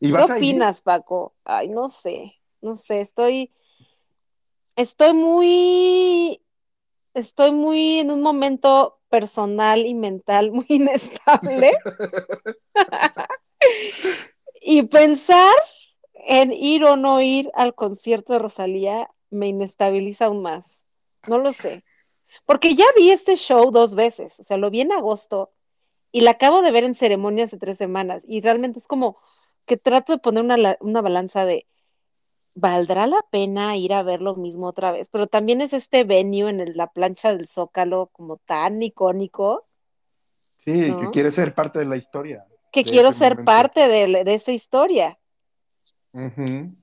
¿Y 0.00 0.12
¿Qué 0.12 0.14
ir? 0.14 0.36
opinas, 0.36 0.80
Paco? 0.80 1.34
Ay, 1.44 1.68
no 1.68 1.88
sé, 1.90 2.34
no 2.60 2.76
sé, 2.76 3.00
estoy, 3.00 3.50
estoy 4.76 5.14
muy, 5.14 6.42
estoy 7.14 7.52
muy 7.52 8.00
en 8.00 8.10
un 8.10 8.20
momento 8.20 8.98
personal 9.08 9.86
y 9.86 9.94
mental 9.94 10.52
muy 10.52 10.66
inestable. 10.68 11.78
Y 14.68 14.82
pensar 14.82 15.54
en 16.12 16.52
ir 16.52 16.84
o 16.84 16.96
no 16.96 17.20
ir 17.20 17.52
al 17.54 17.76
concierto 17.76 18.32
de 18.32 18.40
Rosalía 18.40 19.08
me 19.30 19.46
inestabiliza 19.46 20.24
aún 20.24 20.42
más. 20.42 20.75
No 21.26 21.38
lo 21.38 21.52
sé. 21.52 21.84
Porque 22.46 22.74
ya 22.74 22.84
vi 22.96 23.10
este 23.10 23.36
show 23.36 23.70
dos 23.70 23.94
veces, 23.94 24.38
o 24.40 24.44
sea, 24.44 24.56
lo 24.56 24.70
vi 24.70 24.82
en 24.82 24.92
agosto 24.92 25.52
y 26.12 26.22
la 26.22 26.32
acabo 26.32 26.62
de 26.62 26.70
ver 26.72 26.84
en 26.84 26.94
ceremonias 26.94 27.50
de 27.50 27.58
tres 27.58 27.78
semanas 27.78 28.22
y 28.26 28.40
realmente 28.40 28.78
es 28.78 28.86
como 28.86 29.18
que 29.66 29.76
trato 29.76 30.12
de 30.12 30.18
poner 30.18 30.44
una, 30.44 30.76
una 30.80 31.00
balanza 31.02 31.44
de, 31.44 31.66
¿valdrá 32.54 33.06
la 33.06 33.22
pena 33.30 33.76
ir 33.76 33.92
a 33.94 34.02
ver 34.02 34.22
lo 34.22 34.36
mismo 34.36 34.66
otra 34.68 34.92
vez? 34.92 35.08
Pero 35.10 35.26
también 35.26 35.60
es 35.60 35.72
este 35.72 36.04
venue 36.04 36.50
en 36.50 36.60
el- 36.60 36.76
la 36.76 36.88
plancha 36.88 37.34
del 37.34 37.48
Zócalo 37.48 38.08
como 38.12 38.38
tan 38.38 38.82
icónico 38.82 39.66
Sí, 40.64 40.88
¿no? 40.90 40.96
que 40.96 41.10
quieres 41.10 41.34
ser 41.34 41.54
parte 41.54 41.78
de 41.78 41.84
la 41.86 41.96
historia. 41.96 42.44
que 42.72 42.84
quiero 42.84 43.12
ser 43.12 43.30
momento. 43.32 43.44
parte 43.52 43.88
de, 43.88 44.24
de 44.24 44.34
esa 44.34 44.52
historia. 44.52 45.18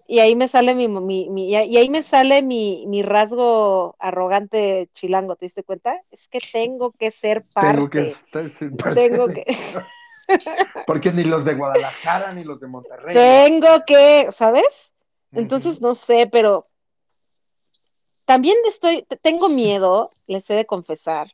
Y 0.07 0.19
ahí 0.19 0.35
me 0.35 0.47
sale 0.47 0.75
mi, 0.75 0.87
mi- 0.87 1.29
mi- 1.29 1.49
y 1.49 1.55
ahí 1.55 1.89
me 1.89 2.03
sale 2.03 2.41
mi, 2.41 2.85
mi 2.87 3.03
rasgo 3.03 3.95
arrogante 3.99 4.89
chilango, 4.93 5.35
¿te 5.35 5.45
diste 5.45 5.63
cuenta? 5.63 6.01
Es 6.11 6.27
que 6.27 6.39
tengo 6.39 6.91
que 6.91 7.09
ser 7.09 7.45
parte. 7.45 7.77
Tengo 7.79 7.89
que 7.89 8.11
estar 8.11 8.49
parte 8.77 9.01
Tengo 9.01 9.27
que-. 9.27 9.45
Porque 10.87 11.11
ni 11.11 11.23
los 11.23 11.45
de 11.45 11.53
Guadalajara 11.55 12.33
ni 12.33 12.43
los 12.43 12.59
de 12.59 12.67
Monterrey. 12.67 13.13
Tengo 13.13 13.85
que, 13.85 14.31
¿sabes? 14.31 14.91
Entonces 15.31 15.81
no 15.81 15.95
sé, 15.95 16.27
pero 16.31 16.67
también 18.25 18.57
estoy, 18.67 19.03
te- 19.03 19.17
tengo 19.17 19.49
miedo, 19.49 20.09
les 20.27 20.49
he 20.49 20.53
de 20.53 20.65
confesar, 20.65 21.33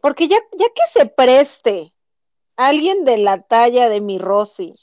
Porque 0.00 0.28
ya, 0.28 0.38
ya 0.56 0.66
que 0.68 0.82
se 1.00 1.06
preste 1.06 1.92
alguien 2.56 3.04
de 3.04 3.18
la 3.18 3.42
talla 3.42 3.88
de 3.88 4.00
mi 4.00 4.18
Rosy 4.18 4.74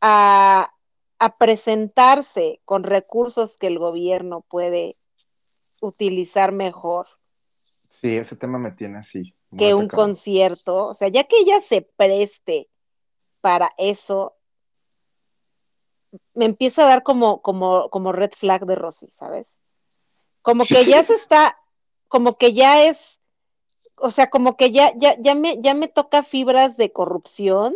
a, 0.00 0.72
a 1.18 1.36
presentarse 1.36 2.60
con 2.64 2.84
recursos 2.84 3.56
que 3.56 3.66
el 3.66 3.78
gobierno 3.78 4.42
puede 4.42 4.96
utilizar 5.80 6.52
mejor 6.52 7.06
Sí, 8.00 8.16
ese 8.16 8.36
tema 8.36 8.58
me 8.58 8.72
tiene 8.72 8.98
así. 8.98 9.34
que 9.58 9.74
un 9.74 9.84
atacado. 9.84 10.02
concierto, 10.04 10.86
o 10.86 10.94
sea, 10.94 11.08
ya 11.08 11.24
que 11.24 11.36
ella 11.38 11.60
se 11.60 11.82
preste 11.82 12.68
para 13.40 13.70
eso, 13.76 14.36
me 16.34 16.44
empieza 16.46 16.82
a 16.82 16.86
dar 16.88 17.02
como, 17.02 17.42
como, 17.42 17.88
como 17.90 18.12
red 18.12 18.32
flag 18.32 18.64
de 18.66 18.74
Rosy, 18.74 19.08
¿sabes? 19.12 19.46
Como 20.42 20.64
que 20.64 20.84
ya 20.84 21.04
se 21.04 21.14
está, 21.14 21.58
como 22.08 22.36
que 22.38 22.54
ya 22.54 22.84
es, 22.84 23.20
o 23.96 24.10
sea, 24.10 24.30
como 24.30 24.56
que 24.56 24.72
ya, 24.72 24.92
ya, 24.96 25.16
ya 25.20 25.34
me, 25.34 25.60
ya 25.60 25.74
me 25.74 25.88
toca 25.88 26.22
fibras 26.22 26.76
de 26.76 26.92
corrupción, 26.92 27.74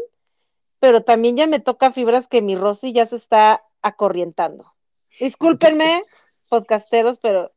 pero 0.85 1.03
también 1.03 1.35
ya 1.35 1.47
me 1.47 1.61
toca 1.61 1.93
fibras 1.93 2.29
que 2.29 2.43
mi 2.43 2.57
Rosy 2.57 2.93
ya 2.93 3.07
se 3.07 3.17
está 3.17 3.59
acorrientando. 3.81 4.75
Discúlpenme, 5.19 6.03
podcasteros, 6.51 7.19
pero, 7.21 7.53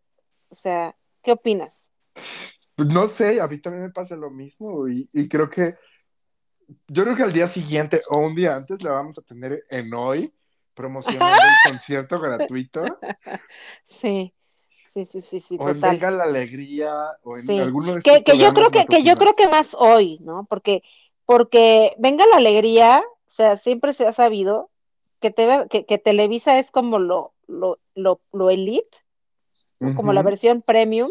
o 0.48 0.56
sea, 0.56 0.96
¿qué 1.24 1.34
opinas? 1.34 1.92
Pues 2.78 2.88
no 2.88 3.10
sé, 3.10 3.42
a 3.42 3.48
mí 3.50 3.60
también 3.60 3.84
me 3.84 3.90
pasa 3.92 4.16
lo 4.16 4.32
mismo 4.32 4.88
y, 4.88 5.10
y 5.12 5.28
creo 5.28 5.50
que 5.50 5.76
yo 6.88 7.04
creo 7.04 7.18
que 7.18 7.24
al 7.24 7.34
día 7.34 7.50
siguiente 7.50 8.02
o 8.12 8.20
un 8.20 8.34
día 8.34 8.56
antes 8.56 8.82
la 8.82 8.92
vamos 8.92 9.18
a 9.18 9.24
tener 9.24 9.66
en 9.70 9.94
hoy 9.94 10.34
promocionando 10.74 11.34
el 11.50 11.60
concierto 11.66 12.22
gratuito 12.22 12.98
Sí, 13.88 14.34
sí, 14.94 15.04
sí, 15.04 15.20
sí, 15.20 15.42
sí, 15.42 15.58
o 15.60 15.68
en. 15.68 15.82
Venga 15.82 16.12
la 16.12 16.24
Alegría 16.24 16.94
o 17.24 17.36
en 17.36 17.46
Sí. 17.46 17.60
alguno 17.60 17.92
de 17.92 18.00
estos 18.00 18.20
que, 18.20 18.24
que 18.24 18.38
yo 18.38 18.54
creo 18.54 18.72
que, 18.72 18.86
que 18.86 19.04
yo 19.04 19.18
creo 19.18 19.36
que 19.36 19.50
más 19.50 19.76
hoy, 19.78 20.18
¿no? 20.22 20.46
Porque, 20.50 20.82
porque 21.28 21.94
venga 22.00 22.26
la 22.26 22.38
alegría, 22.38 23.04
o 23.28 23.32
sea, 23.32 23.58
siempre 23.58 23.94
se 23.94 24.08
ha 24.08 24.14
sabido 24.14 24.70
que, 25.20 25.32
te, 25.32 25.68
que, 25.70 25.86
que 25.86 25.98
Televisa 25.98 26.60
es 26.60 26.72
como 26.72 27.00
lo, 27.00 27.34
lo, 27.48 27.80
lo, 27.96 28.22
lo 28.32 28.50
elite, 28.50 28.98
como 29.96 30.14
la 30.14 30.24
versión 30.24 30.62
premium, 30.62 31.10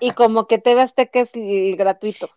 y 0.00 0.12
como 0.12 0.46
que 0.46 0.58
TV 0.58 0.82
Azteca 0.82 1.20
es 1.20 1.30
el 1.34 1.76
gratuito. 1.76 2.30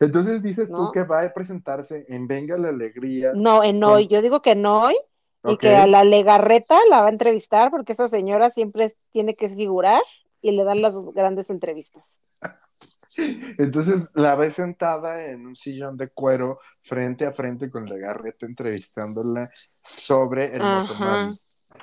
Entonces 0.00 0.42
dices 0.42 0.70
tú 0.70 0.90
que 0.92 1.04
va 1.04 1.22
a 1.22 1.32
presentarse 1.32 2.04
en 2.08 2.26
Venga 2.26 2.56
la 2.56 2.68
Alegría. 2.68 3.32
No, 3.34 3.62
en 3.62 3.80
Con- 3.80 3.90
hoy, 3.90 4.08
yo 4.08 4.20
digo 4.20 4.42
que 4.42 4.54
no 4.54 4.82
hoy, 4.82 4.96
y 5.44 5.56
que 5.56 5.74
a 5.74 5.86
la 5.86 6.04
Legarreta 6.04 6.78
la 6.90 7.00
va 7.00 7.06
a 7.06 7.12
entrevistar, 7.12 7.70
porque 7.70 7.92
esa 7.92 8.08
señora 8.08 8.50
siempre 8.50 8.96
tiene 9.12 9.34
que 9.34 9.48
figurar 9.48 10.02
y 10.40 10.52
le 10.52 10.64
dan 10.64 10.82
las 10.82 10.94
grandes 11.14 11.50
entrevistas. 11.50 12.04
Entonces 13.58 14.10
la 14.14 14.34
ves 14.36 14.54
sentada 14.54 15.26
en 15.26 15.46
un 15.46 15.56
sillón 15.56 15.96
de 15.96 16.08
cuero 16.08 16.58
frente 16.82 17.24
a 17.26 17.32
frente 17.32 17.70
con 17.70 17.88
la 17.88 17.96
garreta 17.96 18.46
entrevistándola 18.46 19.50
sobre 19.80 20.54
el 20.56 20.62
motomami. 20.62 21.32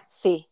Sí. 0.09 0.47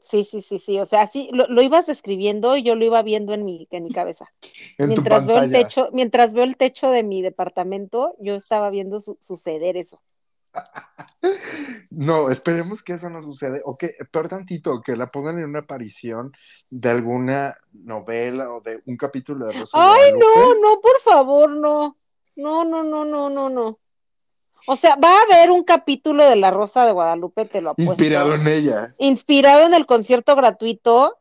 Sí, 0.00 0.22
sí, 0.24 0.40
sí, 0.40 0.60
sí. 0.60 0.78
O 0.78 0.86
sea, 0.86 1.02
así 1.02 1.28
lo, 1.32 1.48
lo 1.48 1.62
ibas 1.62 1.86
describiendo 1.86 2.56
y 2.56 2.62
yo 2.62 2.76
lo 2.76 2.84
iba 2.84 3.02
viendo 3.02 3.34
en 3.34 3.44
mi, 3.44 3.66
en 3.70 3.82
mi 3.82 3.90
cabeza. 3.92 4.32
En 4.78 4.88
Mientras 4.88 5.26
veo 5.26 5.38
el 5.38 5.50
techo, 5.50 5.88
mientras 5.92 6.32
veo 6.34 6.44
el 6.44 6.56
techo 6.56 6.90
de 6.90 7.02
mi 7.02 7.22
departamento, 7.22 8.14
yo 8.20 8.34
estaba 8.36 8.70
viendo 8.70 9.00
su- 9.00 9.18
suceder 9.20 9.76
eso. 9.76 9.98
No, 11.90 12.30
esperemos 12.30 12.82
que 12.82 12.92
eso 12.94 13.08
no 13.10 13.22
suceda. 13.22 13.58
O 13.64 13.76
que, 13.76 13.94
peor 14.10 14.28
tantito, 14.28 14.80
que 14.82 14.96
la 14.96 15.10
pongan 15.10 15.38
en 15.38 15.46
una 15.46 15.60
aparición 15.60 16.32
de 16.70 16.90
alguna 16.90 17.56
novela 17.72 18.50
o 18.52 18.60
de 18.60 18.82
un 18.86 18.96
capítulo 18.96 19.46
de 19.46 19.52
Rosa 19.52 19.78
de 19.78 19.84
Ay, 19.86 20.10
no, 20.12 20.54
no, 20.60 20.80
por 20.80 21.00
favor, 21.00 21.50
no. 21.50 21.96
No, 22.36 22.64
no, 22.64 22.82
no, 22.82 23.04
no, 23.04 23.28
no, 23.28 23.48
no. 23.48 23.78
O 24.68 24.76
sea, 24.76 24.96
va 24.96 25.18
a 25.18 25.22
haber 25.22 25.50
un 25.50 25.62
capítulo 25.64 26.24
de 26.24 26.36
La 26.36 26.50
Rosa 26.50 26.84
de 26.84 26.92
Guadalupe, 26.92 27.44
te 27.46 27.60
lo 27.60 27.70
apuesto. 27.70 27.92
Inspirado 27.92 28.34
en 28.34 28.46
ella. 28.48 28.94
inspirado 28.98 29.62
en 29.66 29.74
el 29.74 29.86
concierto 29.86 30.34
gratuito 30.34 31.18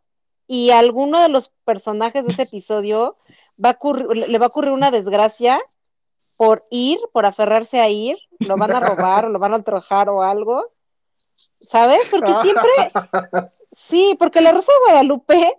y 0.48 0.72
a 0.72 0.80
alguno 0.80 1.22
de 1.22 1.30
los 1.30 1.50
personajes 1.64 2.26
de 2.26 2.32
ese 2.32 2.42
episodio 2.44 3.18
va 3.64 3.70
a 3.70 3.80
ocurrir- 3.80 4.28
le 4.28 4.38
va 4.40 4.46
a 4.46 4.50
ocurrir 4.50 4.72
una 4.72 4.92
desgracia 4.92 5.62
por 6.38 6.66
ir, 6.70 7.00
por 7.14 7.26
aferrarse 7.26 7.80
a 7.80 7.88
ir, 7.88 8.18
lo 8.40 8.58
van 8.58 8.76
a 8.76 8.80
robar 8.82 9.26
o 9.26 9.30
lo 9.30 9.40
van 9.40 9.54
a 9.54 9.64
trojar 9.64 10.10
o 10.10 10.22
algo, 10.22 10.72
¿sabes? 11.62 12.02
Porque 12.12 12.34
siempre, 12.42 12.72
sí, 13.72 14.16
porque 14.20 14.42
la 14.42 14.52
Rosa 14.52 14.72
de 14.74 14.92
Guadalupe, 14.92 15.58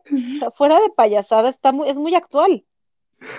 fuera 0.54 0.80
de 0.80 0.90
payasada, 0.90 1.48
está 1.48 1.72
muy, 1.72 1.88
es 1.88 1.96
muy 1.96 2.14
actual, 2.14 2.64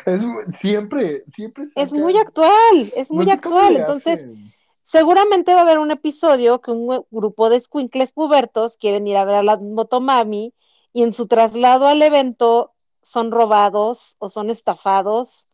Es, 0.06 0.22
siempre, 0.58 1.24
siempre 1.28 1.66
es 1.76 1.94
muy 1.94 2.18
actual, 2.18 2.92
es 2.96 3.10
no 3.10 3.18
muy 3.18 3.30
actual, 3.30 3.78
entonces 3.78 4.20
hacen. 4.20 4.54
seguramente 4.86 5.54
va 5.54 5.60
a 5.60 5.64
haber 5.64 5.80
un 5.80 5.92
episodio 5.92 6.62
que 6.62 6.72
un 6.72 7.06
grupo 7.12 7.50
de 7.50 7.60
squinkles 7.60 8.12
pubertos 8.12 8.78
quieren 8.78 9.08
ir 9.08 9.18
a 9.18 9.26
ver 9.26 9.36
a 9.36 9.44
la 9.44 9.58
motomami 9.58 10.54
y 10.94 11.04
en 11.04 11.14
su 11.14 11.28
traslado 11.28 11.88
al 11.88 12.02
evento 12.02 12.74
son 13.04 13.32
robados 13.32 14.16
o 14.20 14.30
son 14.30 14.50
estafados, 14.50 15.48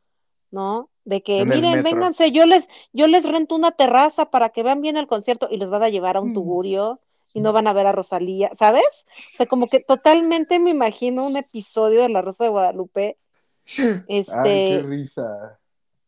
¿no? 0.51 0.89
De 1.05 1.21
que 1.21 1.45
miren, 1.45 1.83
vénganse, 1.83 2.31
yo 2.31 2.45
les, 2.45 2.69
yo 2.93 3.07
les 3.07 3.25
rento 3.25 3.55
una 3.55 3.71
terraza 3.71 4.29
para 4.31 4.49
que 4.49 4.63
vean 4.63 4.81
bien 4.81 4.95
el 4.97 5.07
concierto 5.07 5.47
y 5.51 5.57
los 5.57 5.69
van 5.69 5.83
a 5.83 5.89
llevar 5.89 6.15
a 6.15 6.21
un 6.21 6.29
Mm. 6.29 6.33
tugurio 6.33 6.99
y 7.33 7.41
no 7.41 7.51
van 7.51 7.67
a 7.67 7.73
ver 7.73 7.87
a 7.87 7.91
Rosalía, 7.91 8.51
¿sabes? 8.55 8.85
O 9.33 9.37
sea, 9.37 9.45
como 9.47 9.67
que 9.67 9.79
totalmente 9.79 10.59
me 10.59 10.69
imagino 10.69 11.25
un 11.25 11.35
episodio 11.35 12.03
de 12.03 12.09
La 12.09 12.21
Rosa 12.21 12.43
de 12.45 12.51
Guadalupe 12.51 13.17
Ay, 13.77 14.03
qué 14.07 14.19
este, 14.19 14.83
risa. 14.83 15.59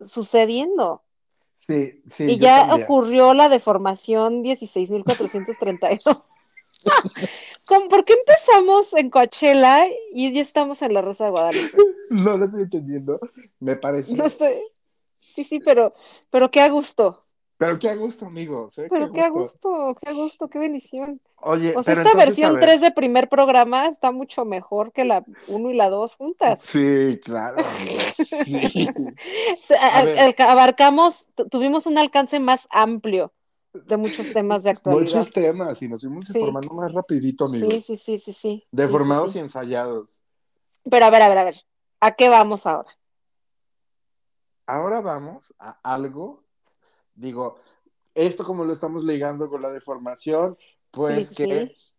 sucediendo. 0.05 1.01
Sí, 1.57 2.01
sí. 2.07 2.25
y 2.25 2.37
ya 2.37 2.67
también. 2.67 2.83
ocurrió 2.83 3.33
la 3.33 3.49
deformación 3.49 4.43
16.432. 4.43 6.21
¿Cómo- 7.67 7.89
¿Por 7.89 8.05
qué 8.05 8.13
empezamos 8.13 8.93
en 8.93 9.09
Coachella 9.09 9.87
y 10.13 10.31
ya 10.31 10.41
estamos 10.41 10.81
en 10.83 10.93
la 10.93 11.01
Rosa 11.01 11.25
de 11.25 11.31
Guadalupe? 11.31 11.77
No 12.11 12.37
lo 12.37 12.45
estoy 12.45 12.61
entendiendo. 12.61 13.19
Me 13.59 13.75
parece. 13.75 14.13
No 14.15 14.29
sé. 14.29 14.61
Sí, 15.19 15.43
sí, 15.43 15.59
pero, 15.59 15.95
pero 16.29 16.51
qué 16.51 16.61
a 16.61 16.69
gusto. 16.69 17.24
Pero 17.57 17.79
qué 17.79 17.89
a 17.89 17.95
gusto, 17.95 18.25
amigos. 18.25 18.77
¿eh? 18.79 18.87
Pero 18.89 19.07
qué 19.07 19.13
qué 19.13 19.21
a 19.21 19.29
gusto, 19.29 19.95
qué 20.01 20.09
a 20.09 20.13
gusto, 20.13 20.47
qué 20.49 20.59
bendición. 20.59 21.21
Oye, 21.37 21.73
O 21.77 21.83
sea, 21.83 21.95
pero 21.95 22.01
esta 22.07 22.17
versión 22.17 22.53
ver. 22.55 22.61
3 22.63 22.81
de 22.81 22.91
primer 22.91 23.29
programa 23.29 23.87
está 23.87 24.11
mucho 24.11 24.43
mejor 24.43 24.91
que 24.91 25.05
la 25.05 25.23
1 25.47 25.69
y 25.69 25.73
la 25.75 25.89
2 25.89 26.15
juntas. 26.15 26.59
Sí, 26.61 27.19
claro. 27.23 27.63
Sí. 28.13 28.89
Abarcamos, 30.39 31.27
tu- 31.35 31.47
tuvimos 31.49 31.85
un 31.85 31.97
alcance 31.97 32.39
más 32.39 32.67
amplio 32.71 33.31
de 33.73 33.97
muchos 33.97 34.31
temas 34.33 34.63
de 34.63 34.71
actualidad. 34.71 35.01
Muchos 35.01 35.31
temas 35.31 35.81
y 35.81 35.87
nos 35.89 36.01
fuimos 36.01 36.25
Sí. 36.25 36.31
informando 36.37 36.73
más 36.73 36.93
rapidito, 36.93 37.45
amigos. 37.45 37.73
Sí, 37.73 37.81
sí, 37.81 37.97
sí, 37.97 38.19
sí, 38.19 38.33
sí. 38.33 38.67
Deformados 38.71 39.33
Sí, 39.33 39.39
y 39.39 39.41
ensayados. 39.41 40.23
Pero 40.89 41.05
a 41.05 41.09
ver, 41.09 41.21
a 41.21 41.29
ver, 41.29 41.37
a 41.39 41.43
ver. 41.45 41.55
¿A 41.99 42.11
qué 42.11 42.29
vamos 42.29 42.65
ahora? 42.65 42.89
Ahora 44.67 45.01
vamos 45.01 45.53
a 45.59 45.77
algo, 45.83 46.43
digo, 47.15 47.57
esto 48.13 48.43
como 48.43 48.63
lo 48.63 48.73
estamos 48.73 49.03
ligando 49.03 49.49
con 49.49 49.61
la 49.61 49.71
deformación, 49.71 50.57
pues 50.91 51.29
Sí, 51.29 51.35
que 51.35 51.45
sí. 51.75 51.91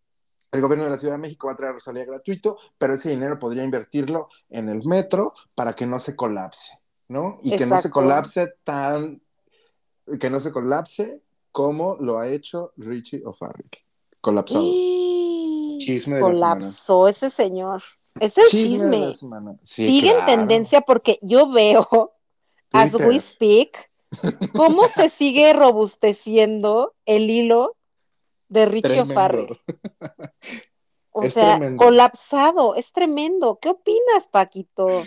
el 0.53 0.61
gobierno 0.61 0.85
de 0.85 0.91
la 0.91 0.99
Ciudad 0.99 1.15
de 1.15 1.19
México 1.19 1.47
va 1.49 1.55
a 1.55 1.57
traer 1.57 1.75
Rosalía 1.75 2.05
gratuito, 2.05 2.57
pero 2.79 2.95
ese 2.95 3.11
dinero 3.11 3.39
podría 3.39 3.65
invertirlo 3.65 4.29
en 4.49 4.69
el 4.69 4.85
metro 4.85 5.33
para 5.55 5.75
que 5.75 5.87
no 5.87 5.99
se 6.01 6.15
colapse, 6.17 6.79
¿no? 7.09 7.39
Y 7.43 7.57
que 7.57 7.67
no 7.67 7.79
se 7.79 7.91
colapse 7.91 8.55
tan, 8.65 9.21
que 10.21 10.31
no 10.31 10.41
se 10.41 10.53
colapse 10.53 11.23
como 11.53 11.97
lo 12.01 12.19
ha 12.19 12.29
hecho 12.29 12.73
Richie 12.77 13.23
O'Farrell. 13.25 13.69
Colapsado. 14.21 14.65
Chisme 15.79 16.17
de 16.17 16.21
la 16.23 16.27
Colapsó 16.27 17.09
ese 17.09 17.31
señor. 17.31 17.83
Es 18.19 18.37
el 18.39 18.45
Chisme 18.47 18.79
de 18.79 18.91
chisme. 18.91 19.07
la 19.07 19.13
semana. 19.13 19.57
Sí, 19.63 19.87
Sigue 19.87 20.19
en 20.19 20.25
tendencia 20.25 20.81
porque 20.81 21.19
yo 21.23 21.51
veo, 21.51 22.13
as 22.73 22.95
we 22.95 23.21
speak, 23.21 23.77
cómo 24.55 24.89
se 24.89 25.11
sigue 25.11 25.53
robusteciendo 25.53 26.95
el 27.05 27.31
hilo 27.31 27.77
de 28.49 28.67
Richie. 28.67 29.01
O'Farrell. 29.01 29.59
O 31.19 31.23
Es 31.23 31.33
sea, 31.33 31.57
tremendo. 31.57 31.83
colapsado, 31.83 32.75
es 32.75 32.93
tremendo. 32.93 33.59
¿Qué 33.59 33.71
opinas, 33.71 34.29
Paquito? 34.31 35.03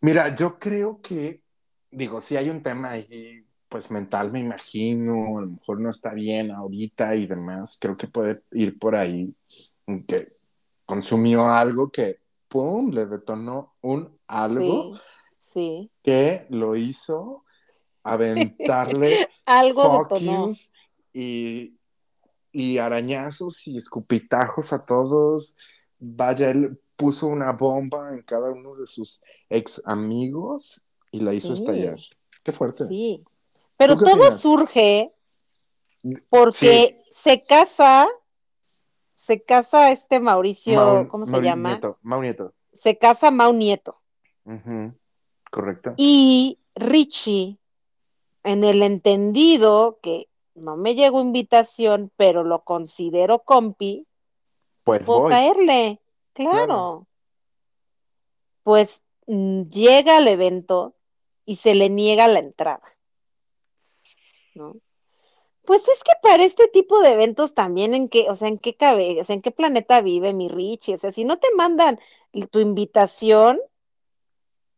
Mira, 0.00 0.34
yo 0.34 0.58
creo 0.58 0.98
que, 1.02 1.42
digo, 1.90 2.22
si 2.22 2.38
hay 2.38 2.48
un 2.48 2.62
tema 2.62 2.92
ahí, 2.92 3.44
pues 3.68 3.90
mental, 3.90 4.32
me 4.32 4.40
imagino, 4.40 5.36
a 5.36 5.42
lo 5.42 5.48
mejor 5.48 5.78
no 5.78 5.90
está 5.90 6.14
bien 6.14 6.50
ahorita 6.52 7.14
y 7.16 7.26
demás, 7.26 7.76
creo 7.78 7.98
que 7.98 8.06
puede 8.06 8.44
ir 8.52 8.78
por 8.78 8.96
ahí, 8.96 9.34
que 10.08 10.38
consumió 10.86 11.48
algo 11.50 11.90
que, 11.90 12.20
¡pum!, 12.48 12.90
le 12.90 13.04
detonó 13.04 13.74
un 13.82 14.18
algo 14.28 14.94
Sí, 14.94 15.00
sí. 15.40 15.90
que 16.02 16.46
lo 16.48 16.76
hizo 16.76 17.44
aventarle 18.12 19.28
Algo 19.46 20.08
yous 20.18 20.72
y, 21.12 21.74
y 22.52 22.78
arañazos 22.78 23.66
y 23.66 23.76
escupitajos 23.76 24.72
a 24.72 24.84
todos. 24.84 25.56
Vaya, 25.98 26.50
él 26.50 26.80
puso 26.96 27.26
una 27.26 27.52
bomba 27.52 28.12
en 28.14 28.22
cada 28.22 28.50
uno 28.50 28.74
de 28.76 28.86
sus 28.86 29.22
ex 29.50 29.82
amigos 29.86 30.84
y 31.10 31.20
la 31.20 31.32
hizo 31.34 31.54
Sí. 31.54 31.62
estallar. 31.62 31.98
Qué 32.42 32.52
fuerte. 32.52 32.86
Sí. 32.86 33.24
Pero 33.76 33.96
¿Tú 33.96 34.04
qué 34.04 34.10
todo 34.10 34.20
opinas? 34.22 34.40
surge 34.40 35.12
porque 36.30 37.02
se 37.12 37.42
casa, 37.42 38.08
se 39.16 39.42
casa 39.42 39.90
este 39.90 40.20
Mauricio, 40.20 40.74
Mau- 40.80 41.08
¿cómo 41.08 41.26
se 41.26 41.32
Mauri 41.32 41.46
llama? 41.46 41.70
Nieto, 41.70 41.98
Mau 42.02 42.20
Nieto. 42.22 42.54
Se 42.74 42.96
casa 42.98 43.30
Mau 43.30 43.52
Nieto. 43.52 44.00
Correcto. 45.50 45.94
Y 45.96 46.58
Richie, 46.74 47.58
en 48.46 48.64
el 48.64 48.82
entendido 48.82 49.98
que 50.02 50.28
no 50.54 50.76
me 50.76 50.94
llegó 50.94 51.20
invitación, 51.20 52.10
pero 52.16 52.44
lo 52.44 52.64
considero 52.64 53.40
compi, 53.40 54.06
Pues 54.84 55.04
puedo 55.06 55.20
voy. 55.22 55.30
caerle. 55.30 56.00
Claro. 56.32 56.52
Claro. 56.52 57.06
Pues 58.62 59.02
mm, 59.26 59.62
llega 59.68 60.16
al 60.18 60.28
evento 60.28 60.94
y 61.44 61.56
se 61.56 61.74
le 61.74 61.90
niega 61.90 62.26
la 62.28 62.38
entrada. 62.38 62.82
¿No? 64.54 64.76
Pues 65.64 65.86
es 65.88 66.02
que 66.04 66.12
para 66.22 66.44
este 66.44 66.68
tipo 66.68 67.00
de 67.00 67.08
eventos 67.12 67.52
también 67.52 67.92
en 67.94 68.08
qué, 68.08 68.30
o 68.30 68.36
sea, 68.36 68.48
en 68.48 68.58
qué 68.58 68.74
cabe, 68.76 69.20
o 69.20 69.24
sea, 69.24 69.34
en 69.34 69.42
qué 69.42 69.50
planeta 69.50 70.00
vive 70.00 70.32
mi 70.32 70.48
Richie, 70.48 70.94
o 70.94 70.98
sea, 70.98 71.10
si 71.12 71.24
no 71.24 71.38
te 71.38 71.48
mandan 71.56 71.98
tu 72.50 72.60
invitación, 72.60 73.56
tu 73.56 73.62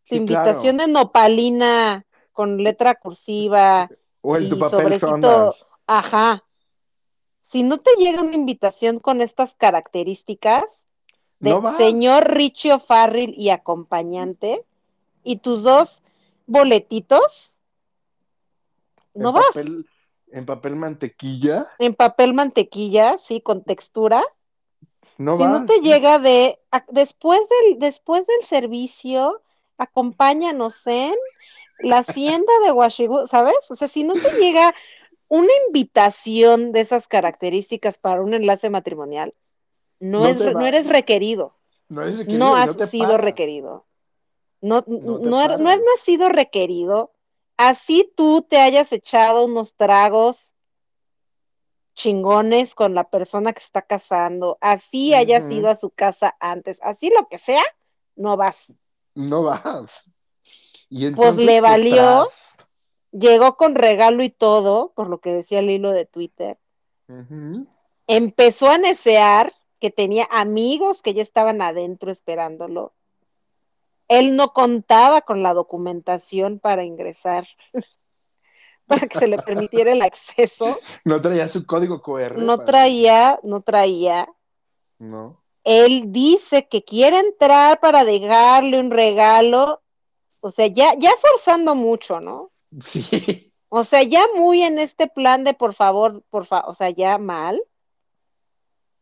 Sí, 0.05 0.17
invitación 0.17 0.77
claro. 0.77 0.87
de 0.89 0.93
nopalina 0.93 2.07
con 2.38 2.62
letra 2.62 2.94
cursiva 2.94 3.90
O 4.20 4.37
el 4.37 4.48
tu 4.48 4.61
papel 4.61 4.92
ajá. 5.88 6.44
Si 7.42 7.64
no 7.64 7.79
te 7.79 7.90
llega 7.98 8.20
una 8.22 8.37
invitación 8.37 9.01
con 9.01 9.20
estas 9.20 9.57
características 9.57 10.62
de 11.40 11.51
No 11.51 11.61
vas. 11.61 11.77
señor 11.79 12.31
Richie 12.33 12.74
O'Farrill 12.74 13.35
y 13.37 13.51
acompañante 13.51 14.64
y 15.24 15.38
tus 15.38 15.64
dos 15.64 16.05
boletitos, 16.46 17.57
no 19.14 19.31
en 19.31 19.35
vas. 19.35 19.44
papel, 19.46 19.87
en 20.31 20.46
papel 20.46 20.77
mantequilla, 20.77 21.68
En 21.81 21.96
papel 21.96 22.35
mantequilla, 22.35 23.18
sí, 23.18 23.40
con 23.40 23.64
textura. 23.64 24.22
no 25.16 25.37
si 25.37 25.42
vas. 25.42 25.51
no 25.61 25.66
te 25.66 25.81
llega 25.81 26.20
de 26.20 26.61
a- 26.70 26.85
después 26.88 27.40
del 27.48 27.81
después 27.81 28.29
del 28.29 28.42
servicio, 28.44 29.42
acompáñanos 29.77 30.87
en 30.88 31.14
la 31.79 31.99
hacienda 31.99 32.53
de 32.64 32.73
Washington, 32.73 33.27
¿sabes? 33.27 33.57
O 33.71 33.77
sea, 33.77 33.88
si 33.88 34.05
no 34.05 34.14
te 34.14 34.31
llega 34.38 34.75
una 35.29 35.53
invitación 35.67 36.73
de 36.73 36.81
esas 36.81 37.07
características 37.07 37.99
para 37.99 38.23
un 38.23 38.35
enlace 38.35 38.71
matrimonial, 38.71 39.35
no, 40.01 40.21
No 40.21 40.27
es, 40.29 40.38
no 40.38 40.67
eres 40.67 40.87
requerido, 40.88 41.55
No 41.88 42.03
eres 42.03 42.19
requerido 42.19 42.47
no 42.47 42.57
y 42.57 42.61
has 42.61 42.91
sido 42.91 43.09
paras. 43.09 43.21
requerido. 43.21 43.87
No, 44.61 44.85
No 44.87 45.38
has 45.38 46.01
sido 46.03 46.29
requerido. 46.29 47.12
Así 47.57 48.12
tú 48.17 48.43
te 48.49 48.59
hayas 48.59 48.93
echado 48.93 49.45
unos 49.45 49.75
tragos 49.75 50.55
chingones 51.99 52.77
con 52.77 52.95
la 52.95 53.11
persona 53.11 53.53
que 53.53 53.62
está 53.62 53.83
casando, 53.83 54.57
así 54.61 55.14
hayas 55.14 55.51
ido 55.51 55.69
a 55.69 55.75
su 55.75 55.91
casa 55.91 56.37
antes, 56.38 56.79
así 56.83 57.11
lo 57.11 57.27
que 57.27 57.38
sea, 57.38 57.64
no 58.14 58.37
vas. 58.37 58.73
No 59.17 59.43
vas. 59.43 60.09
Y 60.90 61.11
Pues 61.11 61.37
le 61.37 61.61
valió. 61.61 62.27
Llegó 63.11 63.57
con 63.57 63.74
regalo 63.74 64.22
y 64.22 64.29
todo, 64.31 64.92
por 64.94 65.09
lo 65.09 65.18
que 65.18 65.33
decía 65.33 65.61
el 65.61 65.70
hilo 65.70 65.92
de 65.92 66.05
Twitter. 66.05 66.59
Empezó 68.07 68.70
a 68.70 68.79
necear 68.79 69.55
que 69.81 69.90
tenía 69.90 70.27
amigos 70.31 71.03
que 71.03 71.14
ya 71.14 71.22
estaban 71.22 71.62
adentro 71.62 72.11
esperándolo. 72.11 72.92
Él 74.09 74.37
no 74.37 74.53
contaba 74.53 75.20
con 75.22 75.42
la 75.42 75.55
documentación 75.55 76.59
para 76.59 76.85
ingresar, 76.85 77.46
para 78.87 79.07
que 79.07 79.18
se 79.18 79.27
le 79.29 79.38
permitiera 79.38 79.92
el 79.92 80.03
acceso. 80.03 80.79
No 81.05 81.20
traía 81.20 81.48
su 81.48 81.66
código 81.66 82.01
QR. 82.03 82.38
No 82.38 82.57
para- 82.57 82.66
traía, 82.66 83.40
no 83.42 83.61
traía. 83.61 84.29
No. 84.98 85.42
Él 85.64 86.05
dice 86.12 86.66
que 86.68 86.83
quiere 86.85 87.18
entrar 87.18 87.81
para 87.81 88.05
dejarle 88.05 88.81
un 88.81 88.90
regalo. 88.90 89.83
O 90.40 90.51
sea, 90.51 90.66
ya, 90.66 90.94
ya 90.98 91.12
forzando 91.20 91.74
mucho, 91.74 92.20
¿no? 92.20 92.51
Sí. 92.81 93.53
O 93.68 93.85
sea, 93.85 94.03
ya 94.03 94.24
muy 94.37 94.62
en 94.62 94.79
este 94.79 95.09
plan 95.09 95.44
de 95.44 95.55
por 95.55 95.74
favor, 95.74 96.22
por 96.31 96.46
favor, 96.46 96.70
o 96.70 96.74
sea, 96.74 96.90
ya 96.90 97.18
mal. 97.18 97.62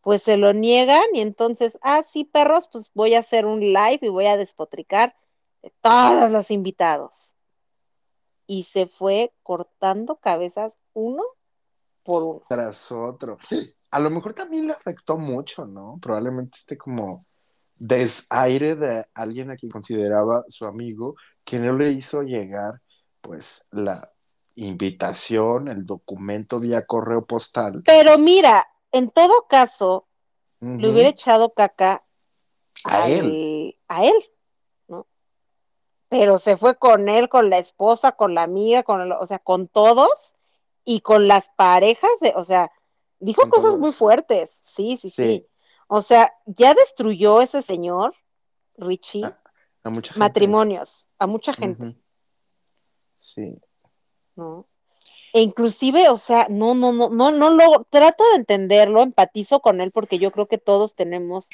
Pues 0.00 0.22
se 0.22 0.36
lo 0.36 0.52
niegan 0.52 1.04
y 1.12 1.20
entonces, 1.20 1.78
ah, 1.82 2.02
sí, 2.02 2.24
perros, 2.24 2.68
pues 2.70 2.90
voy 2.94 3.14
a 3.14 3.20
hacer 3.20 3.44
un 3.44 3.60
live 3.60 3.98
y 4.02 4.08
voy 4.08 4.26
a 4.26 4.36
despotricar 4.36 5.16
de 5.62 5.72
todos 5.80 6.30
los 6.30 6.50
invitados. 6.50 7.32
Y 8.46 8.64
se 8.64 8.86
fue 8.86 9.32
cortando 9.42 10.16
cabezas 10.16 10.74
uno 10.92 11.22
por 12.04 12.22
uno. 12.22 12.42
Tras 12.48 12.92
otro. 12.92 13.38
A 13.90 13.98
lo 13.98 14.10
mejor 14.10 14.34
también 14.34 14.68
le 14.68 14.72
afectó 14.72 15.18
mucho, 15.18 15.66
¿no? 15.66 15.98
Probablemente 16.00 16.56
este 16.56 16.78
como 16.78 17.26
desaire 17.78 18.74
de 18.76 19.06
alguien 19.14 19.50
a 19.50 19.56
quien 19.56 19.70
consideraba 19.70 20.44
su 20.48 20.64
amigo, 20.66 21.14
que 21.44 21.58
no 21.58 21.72
le 21.74 21.90
hizo 21.90 22.22
llegar, 22.22 22.80
pues, 23.20 23.68
la 23.72 24.10
invitación, 24.54 25.68
el 25.68 25.84
documento 25.84 26.58
vía 26.58 26.86
correo 26.86 27.24
postal. 27.26 27.82
Pero 27.84 28.18
mira, 28.18 28.66
en 28.92 29.10
todo 29.10 29.46
caso, 29.48 30.06
le 30.60 30.90
hubiera 30.90 31.10
echado 31.10 31.52
caca 31.52 32.02
A 32.84 33.08
él. 33.08 33.76
a 33.88 34.04
él, 34.06 34.14
¿no? 34.88 35.06
Pero 36.08 36.38
se 36.38 36.56
fue 36.56 36.76
con 36.76 37.08
él, 37.08 37.28
con 37.28 37.50
la 37.50 37.58
esposa, 37.58 38.12
con 38.12 38.34
la 38.34 38.42
amiga, 38.44 38.82
con 38.82 39.00
el- 39.02 39.12
o 39.12 39.26
sea, 39.26 39.38
con 39.38 39.68
todos 39.68 40.34
y 40.84 41.00
con 41.00 41.28
las 41.28 41.50
parejas 41.56 42.10
de, 42.20 42.32
o 42.36 42.44
sea, 42.44 42.70
dijo 43.18 43.42
Con 43.42 43.50
cosas 43.50 43.64
todos. 43.70 43.80
muy 43.80 43.92
fuertes, 43.92 44.58
sí, 44.62 44.98
sí, 45.00 45.10
sí, 45.10 45.22
Sí. 45.22 45.46
O 45.88 46.02
sea, 46.02 46.32
ya 46.46 46.74
destruyó 46.74 47.40
ese 47.40 47.62
señor, 47.62 48.14
Richie, 48.76 49.24
A 49.84 49.90
mucha 49.90 50.12
gente. 50.12 50.18
matrimonios, 50.18 51.08
a 51.18 51.26
mucha 51.26 51.52
gente. 51.52 51.96
Sí. 53.14 53.58
¿no? 54.34 54.66
E 55.32 55.42
inclusive, 55.42 56.08
o 56.08 56.18
sea, 56.18 56.46
no, 56.48 56.74
no, 56.74 56.92
no, 56.92 57.10
no, 57.10 57.30
no 57.30 57.50
lo, 57.50 57.86
trato 57.90 58.24
de 58.30 58.36
entenderlo, 58.36 59.02
empatizo 59.02 59.60
con 59.60 59.80
él 59.80 59.90
porque 59.92 60.18
yo 60.18 60.30
creo 60.32 60.46
que 60.46 60.58
todos 60.58 60.94
tenemos, 60.94 61.48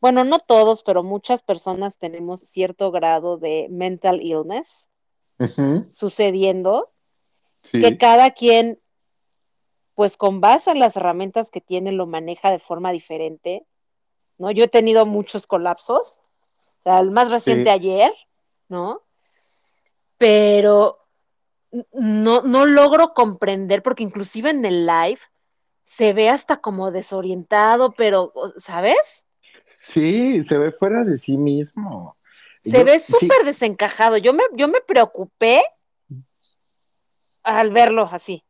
bueno, 0.00 0.24
no 0.24 0.38
todos, 0.40 0.82
pero 0.82 1.02
muchas 1.02 1.42
personas 1.42 1.96
tenemos 1.98 2.40
cierto 2.40 2.90
grado 2.90 3.36
de 3.38 3.68
mental 3.70 4.20
illness 4.20 4.88
sucediendo, 5.92 6.90
Sí. 7.62 7.80
que 7.80 7.96
cada 7.96 8.32
quien, 8.32 8.78
pues 9.94 10.16
con 10.16 10.40
base 10.40 10.70
en 10.72 10.80
las 10.80 10.96
herramientas 10.96 11.50
que 11.50 11.60
tiene, 11.60 11.92
lo 11.92 12.06
maneja 12.06 12.50
de 12.50 12.58
forma 12.58 12.90
diferente, 12.92 13.64
¿no? 14.38 14.50
Yo 14.50 14.64
he 14.64 14.68
tenido 14.68 15.06
muchos 15.06 15.46
colapsos, 15.46 16.20
o 16.80 16.82
sea, 16.84 16.98
el 16.98 17.10
más 17.10 17.30
reciente 17.30 17.70
Sí. 17.70 17.74
ayer, 17.74 18.12
¿no? 18.68 19.02
Pero 20.18 20.98
no, 21.92 22.42
no 22.42 22.66
logro 22.66 23.14
comprender, 23.14 23.82
porque 23.82 24.02
inclusive 24.02 24.50
en 24.50 24.64
el 24.64 24.86
live 24.86 25.20
se 25.82 26.12
ve 26.12 26.28
hasta 26.28 26.58
como 26.58 26.90
desorientado, 26.90 27.92
pero, 27.92 28.32
¿sabes? 28.56 29.24
Sí, 29.80 30.42
se 30.42 30.56
ve 30.56 30.72
fuera 30.72 31.04
de 31.04 31.18
sí 31.18 31.36
mismo. 31.36 32.16
Se 32.62 32.78
Yo- 32.78 32.84
ve 32.84 32.98
sí, 32.98 33.12
súper 33.12 33.44
desencajado. 33.44 34.16
Yo 34.16 34.32
me, 34.32 34.42
yo 34.54 34.66
me 34.68 34.80
preocupé 34.80 35.62
al 37.42 37.70
verlo 37.70 38.08
así. 38.10 38.42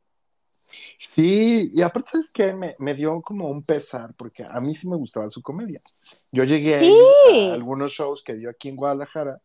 Sí, 0.98 1.70
y 1.72 1.83
aparte, 1.83 2.11
¿sabes 2.12 2.31
qué? 2.33 2.53
Me, 2.53 2.74
me 2.79 2.94
dio 2.94 3.20
como 3.22 3.48
un 3.48 3.62
pesar, 3.62 4.14
porque 4.16 4.44
a 4.44 4.61
mí 4.61 4.74
sí 4.74 4.88
me 4.88 4.96
gustaba 4.96 5.31
su 5.31 5.42
comedia. 5.42 5.81
Yo 6.33 6.44
llegué 6.44 6.74
a 6.77 6.79
Sí. 6.81 6.87
ir 6.87 7.50
a 7.50 7.55
algunos 7.55 7.92
shows 7.92 8.23
que 8.23 8.35
dio 8.35 8.50
aquí 8.50 8.69
en 8.69 8.77
Guadalajara 8.77 9.40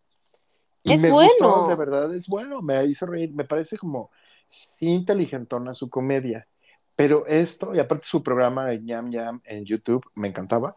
y 0.84 0.94
Es 0.94 1.02
me 1.02 1.12
bueno. 1.12 1.30
gustó, 1.30 1.68
de 1.68 1.76
verdad, 1.76 2.14
es 2.16 2.28
bueno, 2.28 2.62
me 2.62 2.84
hizo 2.86 3.06
reír, 3.06 3.32
me 3.34 3.44
parece 3.44 3.78
como 3.78 4.12
sí 4.48 4.88
inteligentona 4.90 5.74
su 5.74 5.90
comedia. 5.90 6.48
Pero 6.96 7.26
esto, 7.28 7.74
y 7.74 7.80
aparte 7.80 8.06
su 8.06 8.24
programa 8.24 8.66
de 8.66 8.84
Yam 8.84 9.12
Yam 9.12 9.42
en 9.46 9.66
YouTube, 9.66 10.06
me 10.16 10.28
encantaba. 10.30 10.76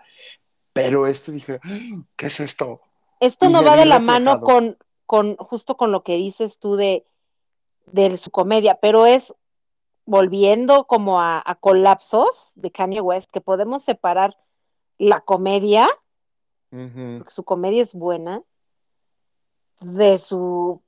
Pero 0.73 1.07
esto 1.07 1.33
dije, 1.33 1.61
"Ah, 1.63 1.79
¿qué 2.17 2.27
es 2.27 2.41
esto? 2.41 2.81
Esto 3.21 3.47
Y 3.49 3.53
no 3.53 3.65
va 3.65 3.77
de 3.77 3.87
la 3.87 3.99
mano 3.99 4.41
con, 4.41 4.77
con 5.07 5.37
justo 5.37 5.77
con 5.77 5.93
lo 5.93 6.03
que 6.03 6.17
dices 6.17 6.59
tú 6.59 6.77
de, 6.77 7.05
de 7.87 8.17
su 8.17 8.31
comedia, 8.31 8.79
pero 8.81 9.07
es 9.07 9.35
volviendo 10.05 10.85
como 10.87 11.21
a, 11.21 11.43
a 11.45 11.55
colapsos 11.55 12.53
de 12.55 12.71
Kanye 12.71 13.01
West, 13.01 13.31
que 13.31 13.41
podemos 13.41 13.85
separar 13.85 14.37
la 14.99 15.21
comedia, 15.21 15.89
porque 16.71 17.31
su 17.31 17.45
comedia 17.45 17.83
es 17.83 17.95
buena, 17.95 18.43
de 19.81 20.19
su 20.19 20.81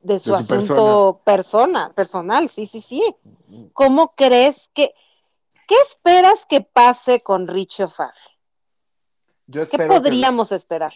de 0.00 0.18
su 0.18 0.30
De 0.30 0.42
su 0.44 0.54
asunto 0.54 1.20
persona, 1.24 1.92
personal, 1.94 2.48
sí, 2.48 2.66
sí, 2.66 2.80
sí. 2.80 3.02
¿Cómo 3.74 4.14
crees 4.16 4.70
que, 4.72 4.94
qué 5.68 5.74
esperas 5.86 6.46
que 6.46 6.62
pase 6.62 7.22
con 7.22 7.46
Richie 7.46 7.84
O'Farrell? 7.84 8.14
Yo 9.46 9.68
¿Qué 9.68 9.76
que- 9.76 9.86
podríamos 9.86 10.52
esperar? 10.52 10.94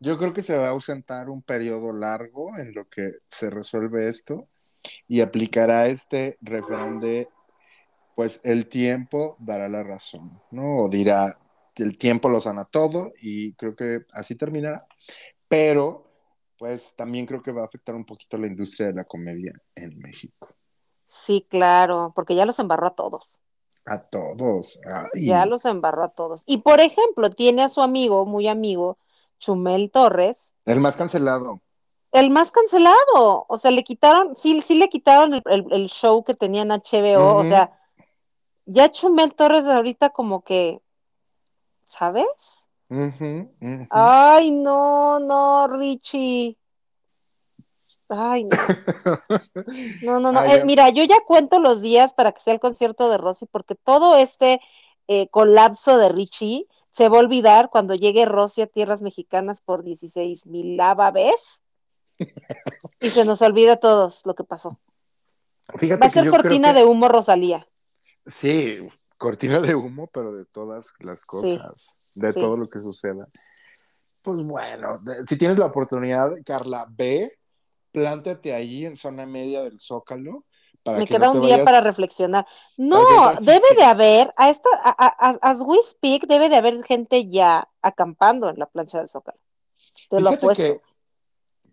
yo 0.00 0.16
creo 0.18 0.32
que 0.32 0.42
se 0.42 0.56
va 0.58 0.66
a 0.66 0.70
ausentar 0.70 1.28
un 1.30 1.42
periodo 1.42 1.92
largo 1.92 2.56
en 2.58 2.72
lo 2.74 2.86
que 2.88 3.12
se 3.26 3.50
resuelve 3.50 4.08
esto 4.08 4.46
y 5.08 5.22
aplicará 5.22 5.86
este 5.86 6.38
refrán 6.42 7.00
de, 7.00 7.28
pues 8.14 8.40
el 8.44 8.68
tiempo 8.68 9.36
dará 9.38 9.68
la 9.68 9.82
razón, 9.82 10.40
¿no? 10.50 10.82
O 10.82 10.88
dirá, 10.88 11.38
el 11.76 11.96
tiempo 11.96 12.28
lo 12.28 12.40
sana 12.40 12.64
todo 12.64 13.12
y 13.20 13.54
creo 13.54 13.74
que 13.74 14.00
así 14.12 14.34
terminará. 14.34 14.86
Pero, 15.48 16.04
pues 16.58 16.94
también 16.94 17.24
creo 17.24 17.40
que 17.40 17.52
va 17.52 17.62
a 17.62 17.66
afectar 17.66 17.94
un 17.94 18.04
poquito 18.04 18.36
la 18.36 18.48
industria 18.48 18.88
de 18.88 18.94
la 18.94 19.04
comedia 19.04 19.52
en 19.74 19.98
México. 19.98 20.54
Sí, 21.06 21.46
claro, 21.48 22.12
porque 22.14 22.34
ya 22.34 22.44
los 22.44 22.58
embarró 22.58 22.88
a 22.88 22.94
todos. 22.94 23.40
A 23.86 23.98
todos. 23.98 24.78
Ay. 24.84 25.26
Ya 25.26 25.46
los 25.46 25.64
embarró 25.64 26.04
a 26.04 26.10
todos. 26.10 26.42
Y 26.44 26.58
por 26.58 26.80
ejemplo, 26.80 27.30
tiene 27.30 27.62
a 27.62 27.70
su 27.70 27.80
amigo, 27.80 28.26
muy 28.26 28.46
amigo, 28.46 28.98
Chumel 29.38 29.90
Torres, 29.90 30.52
El 30.66 30.80
más 30.80 30.96
cancelado. 30.96 31.62
El 32.12 32.30
más 32.30 32.50
cancelado. 32.50 33.44
O 33.48 33.58
sea, 33.58 33.70
le 33.70 33.84
quitaron, 33.84 34.36
sí, 34.36 34.60
sí 34.62 34.74
le 34.78 34.88
quitaron 34.88 35.34
el, 35.34 35.42
el- 35.46 35.72
el 35.72 35.88
show 35.88 36.24
que 36.24 36.34
tenía 36.34 36.62
en 36.62 36.70
HBO. 36.72 37.36
O 37.36 37.44
sea, 37.44 37.78
ya 38.66 38.90
Chumel 38.90 39.34
Torres 39.34 39.64
ahorita 39.64 40.10
como 40.10 40.42
que, 40.42 40.80
¿sabes? 41.86 42.26
Ay, 43.90 44.50
no, 44.50 45.18
no, 45.20 45.66
Richie. 45.68 46.56
Ay, 48.08 48.44
no. 48.44 48.56
No, 50.02 50.20
no, 50.20 50.32
no. 50.32 50.40
Ay, 50.46 50.58
Eh, 50.58 50.64
mira, 50.64 50.88
yo 50.90 51.04
ya 51.04 51.20
cuento 51.26 51.58
los 51.58 51.80
días 51.82 52.14
para 52.14 52.32
que 52.32 52.40
sea 52.40 52.54
el 52.54 52.60
concierto 52.60 53.08
de 53.10 53.18
Rosy, 53.18 53.46
porque 53.46 53.74
todo 53.74 54.16
este 54.16 54.60
eh, 55.08 55.28
colapso 55.28 55.98
de 55.98 56.08
Richie 56.10 56.66
se 56.90 57.08
va 57.08 57.18
a 57.18 57.20
olvidar 57.20 57.70
cuando 57.70 57.94
llegue 57.94 58.24
Rosy 58.24 58.62
a 58.62 58.66
tierras 58.66 59.02
mexicanas 59.02 59.60
por 59.60 59.82
16 59.84 60.46
milava 60.46 61.10
vez 61.10 61.60
y 63.00 63.08
se 63.10 63.24
nos 63.24 63.42
olvida 63.42 63.74
a 63.74 63.76
todos 63.76 64.24
lo 64.26 64.34
que 64.34 64.44
pasó. 64.44 64.78
Fíjate 65.76 66.00
Va 66.00 66.06
a 66.06 66.10
ser 66.10 66.30
cortina 66.30 66.72
que- 66.72 66.78
de 66.80 66.84
humo 66.86 67.08
Rosalía. 67.08 67.66
Sí, 68.26 68.78
cortina 69.16 69.60
de 69.60 69.74
humo, 69.74 70.06
pero 70.08 70.32
de 70.34 70.44
todas 70.44 70.92
las 71.00 71.20
Sí, 71.20 71.26
cosas, 71.26 71.96
de 72.14 72.32
sí. 72.32 72.40
todo 72.40 72.56
lo 72.56 72.68
que 72.68 72.80
suceda. 72.80 73.28
Pues 74.22 74.42
bueno, 74.44 74.98
de- 75.02 75.26
si 75.26 75.36
tienes 75.38 75.58
la 75.58 75.66
oportunidad, 75.66 76.32
Carla, 76.44 76.86
ve, 76.90 77.38
plántate 77.92 78.52
ahí 78.54 78.84
en 78.84 78.96
zona 78.96 79.26
media 79.26 79.62
del 79.62 79.78
Zócalo 79.78 80.44
para 80.82 80.98
Me 80.98 81.04
que 81.06 81.14
queda 81.14 81.26
no 81.26 81.32
un 81.32 81.40
día 81.42 81.54
vayas- 81.56 81.64
para 81.64 81.80
reflexionar. 81.80 82.46
No, 82.76 83.04
para 83.04 83.40
debe 83.40 83.74
de 83.76 83.84
haber, 83.84 84.32
a 84.36 84.50
esta, 84.50 84.68
a, 84.82 84.90
a- 84.90 85.30
a- 85.30 85.38
as 85.50 85.60
we 85.60 85.78
speak, 85.82 86.26
debe 86.26 86.48
de 86.48 86.56
haber 86.56 86.82
gente 86.84 87.28
ya 87.28 87.68
acampando 87.82 88.48
en 88.50 88.58
la 88.58 88.66
plancha 88.66 88.98
del 88.98 89.08
Zócalo. 89.08 89.38
Te 90.10 90.20
lo 90.20 90.30
Fíjate 90.30 90.36
apuesto. 90.46 90.62
que 90.64 90.80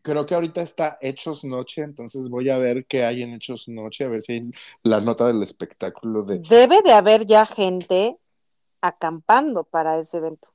creo 0.05 0.23
que 0.27 0.35
ahorita 0.35 0.61
está 0.61 0.99
Hechos 1.01 1.43
Noche, 1.43 1.81
entonces 1.81 2.29
voy 2.29 2.51
a 2.51 2.59
ver 2.59 2.85
qué 2.85 3.03
hay 3.03 3.23
en 3.23 3.33
Hechos 3.33 3.67
Noche, 3.67 4.05
a 4.05 4.09
ver 4.09 4.21
si 4.21 4.33
hay 4.33 4.51
la 4.83 5.01
nota 5.01 5.25
del 5.25 5.41
espectáculo 5.41 6.21
de... 6.21 6.37
Debe 6.47 6.83
de 6.83 6.93
haber 6.93 7.25
ya 7.25 7.47
gente 7.47 8.15
acampando 8.81 9.63
para 9.63 9.97
ese 9.97 10.17
evento. 10.17 10.47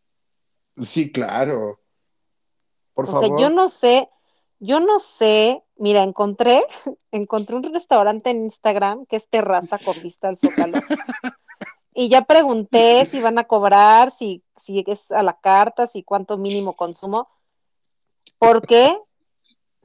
Sí, 0.77 1.11
claro. 1.11 1.81
Por 2.95 3.07
o 3.07 3.13
favor. 3.13 3.27
sea, 3.27 3.41
yo 3.41 3.51
no 3.53 3.69
sé, 3.69 4.09
yo 4.61 4.79
no 4.79 5.01
sé, 5.01 5.65
mira, 5.77 6.05
encontré, 6.05 6.65
encontré 7.11 7.57
un 7.57 7.75
restaurante 7.75 8.31
en 8.31 8.45
Instagram 8.45 9.05
que 9.07 9.17
es 9.17 9.29
terraza 9.29 9.81
con 9.85 10.01
vista 10.01 10.29
al 10.29 10.39
Zócalo. 10.39 10.79
Y 11.93 12.09
ya 12.09 12.23
pregunté 12.23 13.05
si 13.07 13.21
van 13.21 13.39
a 13.39 13.45
cobrar, 13.45 14.13
si, 14.13 14.45
si 14.57 14.85
es 14.87 15.11
a 15.11 15.25
la 15.25 15.39
carta, 15.39 15.89
si 15.89 16.05
cuánto 16.05 16.39
mínimo 16.39 16.77
consumo. 16.77 17.29
Porque 18.39 18.97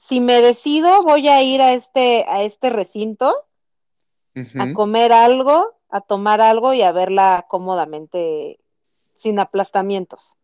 si 0.08 0.20
me 0.20 0.42
decido, 0.42 1.02
voy 1.02 1.28
a 1.28 1.42
ir 1.42 1.62
a 1.62 1.74
este, 1.74 2.26
a 2.28 2.44
este 2.44 2.70
recinto 2.70 3.34
a 4.60 4.74
comer 4.74 5.12
algo, 5.12 5.74
a 5.90 6.02
tomar 6.02 6.42
algo 6.42 6.74
y 6.74 6.82
a 6.84 6.92
verla 6.92 7.46
cómodamente, 7.48 8.60
sin 9.16 9.40
aplastamientos. 9.40 10.38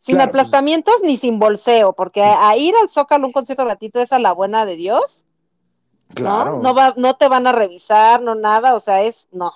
Sin 0.00 0.14
Claro, 0.16 0.30
pues- 0.32 0.40
aplastamientos 0.42 1.02
ni 1.02 1.16
sin 1.18 1.38
bolseo, 1.38 1.92
porque 1.92 2.22
a, 2.22 2.48
a 2.48 2.56
ir 2.56 2.74
al 2.80 2.88
Zócalo 2.88 3.26
un 3.26 3.32
concierto 3.32 3.64
gratuito 3.64 4.00
es 4.00 4.12
a 4.12 4.18
la 4.18 4.32
buena 4.32 4.64
de 4.64 4.76
Dios, 4.76 5.26
Claro. 6.14 6.52
¿no? 6.56 6.62
No, 6.62 6.74
va, 6.74 6.94
no 6.96 7.14
te 7.14 7.28
van 7.28 7.46
a 7.46 7.52
revisar, 7.52 8.22
no 8.22 8.34
nada, 8.34 8.74
o 8.74 8.80
sea, 8.80 9.02
es, 9.02 9.28
no. 9.32 9.52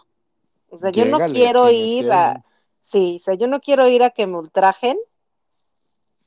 O 0.71 0.79
sea, 0.79 0.91
yo 0.91 1.07
no 1.07 1.19
quiero 1.19 1.71
ir 1.71 2.13
a, 2.13 2.45
sí, 2.83 3.17
o 3.21 3.25
sea, 3.25 3.35
yo 3.35 3.47
no 3.47 3.61
quiero 3.61 3.89
ir 3.89 4.03
a 4.03 4.11
que 4.11 4.27
me 4.27 4.37
ultrajen 4.37 4.99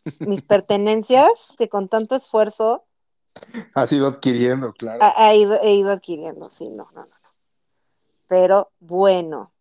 mis 0.19 0.41
pertenencias 0.41 1.53
que 1.57 1.69
con 1.69 1.87
tanto 1.89 2.15
esfuerzo 2.15 2.85
Has 3.75 3.91
ido 3.93 4.07
adquiriendo, 4.07 4.73
claro. 4.73 5.03
ha, 5.03 5.13
ha 5.27 5.35
ido, 5.35 5.59
he 5.61 5.73
ido 5.75 5.91
adquiriendo, 5.91 6.49
sí, 6.51 6.69
no, 6.69 6.85
no, 6.93 7.05
no. 7.05 7.07
Pero 8.27 8.71
bueno, 8.79 9.51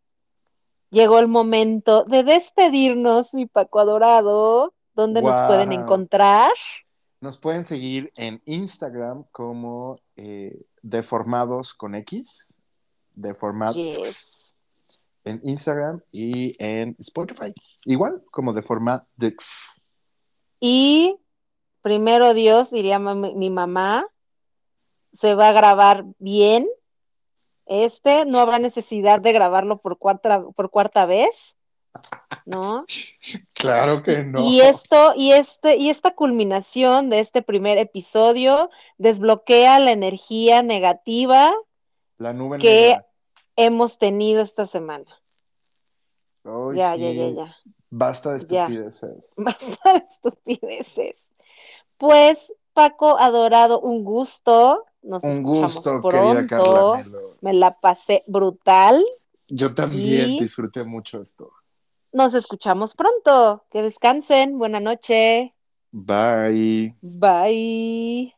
llegó 0.91 1.19
el 1.19 1.29
momento 1.29 2.05
de 2.05 2.23
despedirnos, 2.23 3.35
mi 3.35 3.47
Paco 3.47 3.81
adorado. 3.81 4.75
¿Dónde 4.95 5.23
nos 5.23 5.47
pueden 5.47 5.73
encontrar? 5.73 6.51
Nos 7.21 7.39
pueden 7.39 7.65
seguir 7.65 8.13
en 8.17 8.43
Instagram 8.45 9.25
como 9.33 9.99
eh, 10.17 10.63
Deformados 10.83 11.75
con 11.75 11.95
X. 11.95 12.59
Deformados 13.15 13.77
Yes. 13.77 14.55
en 15.25 15.41
Instagram 15.45 16.01
y 16.13 16.55
en 16.59 16.97
Spotify. 16.99 17.53
Igual 17.85 18.23
como 18.31 18.53
Deformados. 18.53 19.05
Y 20.61 21.17
primero 21.83 22.35
Dios, 22.35 22.71
diría 22.71 22.99
mami- 22.99 23.35
mi 23.35 23.51
mamá, 23.51 24.07
se 25.13 25.35
va 25.35 25.49
a 25.49 25.53
grabar 25.53 26.05
bien. 26.19 26.69
Este, 27.67 28.25
no 28.25 28.39
habrá 28.41 28.59
necesidad 28.59 29.21
de 29.21 29.33
grabarlo 29.33 29.79
por 29.79 29.97
cuarta, 29.99 30.43
por 30.57 30.71
cuarta 30.71 31.07
vez, 31.07 31.57
¿no? 32.45 32.85
Claro 33.55 34.03
que 34.03 34.25
no. 34.25 34.41
Y 34.41 34.63
esto, 34.63 35.13
y 35.15 35.33
este, 35.33 35.77
y 35.77 35.91
esta 35.91 36.13
culminación 36.15 37.11
de 37.11 37.21
este 37.21 37.43
primer 37.43 37.77
episodio 37.79 38.71
desbloquea 38.97 39.79
la 39.79 39.93
energía 39.93 40.63
negativa 40.63 41.53
La 42.17 42.33
nube 42.33 42.59
que- 42.59 42.89
negra. 42.93 43.07
hemos 43.57 43.99
tenido 43.99 44.43
esta 44.43 44.67
semana. 44.67 45.05
Ya, 46.75 46.95
sí. 46.95 47.01
ya, 47.01 47.13
ya, 47.13 47.29
ya. 47.29 47.57
Basta 47.91 48.33
de 48.33 48.47
Ya. 48.47 48.63
estupideces. 48.67 49.35
Basta 49.37 49.93
de 49.93 49.99
estupideces. 50.11 51.29
Pues, 52.01 52.51
Paco 52.73 53.19
Adorado, 53.19 53.79
un 53.79 54.05
gusto. 54.05 54.87
Nos 55.03 55.23
Un 55.23 55.43
gusto, 55.43 56.01
querida 56.01 56.47
Carla 56.47 56.97
Melo. 56.97 57.37
Me 57.43 57.53
la 57.53 57.73
pasé 57.73 58.25
brutal. 58.27 59.05
Yo 59.49 59.75
también 59.75 60.31
Y- 60.31 60.41
disfruté 60.41 60.83
mucho 60.83 61.21
esto. 61.21 61.53
Nos 62.13 62.33
escuchamos 62.33 62.95
pronto. 62.95 63.65
Que 63.71 63.83
descansen. 63.83 64.57
Buena 64.57 64.81
noche. 64.81 65.55
Bye. 65.93 66.97
Bye. 67.03 68.35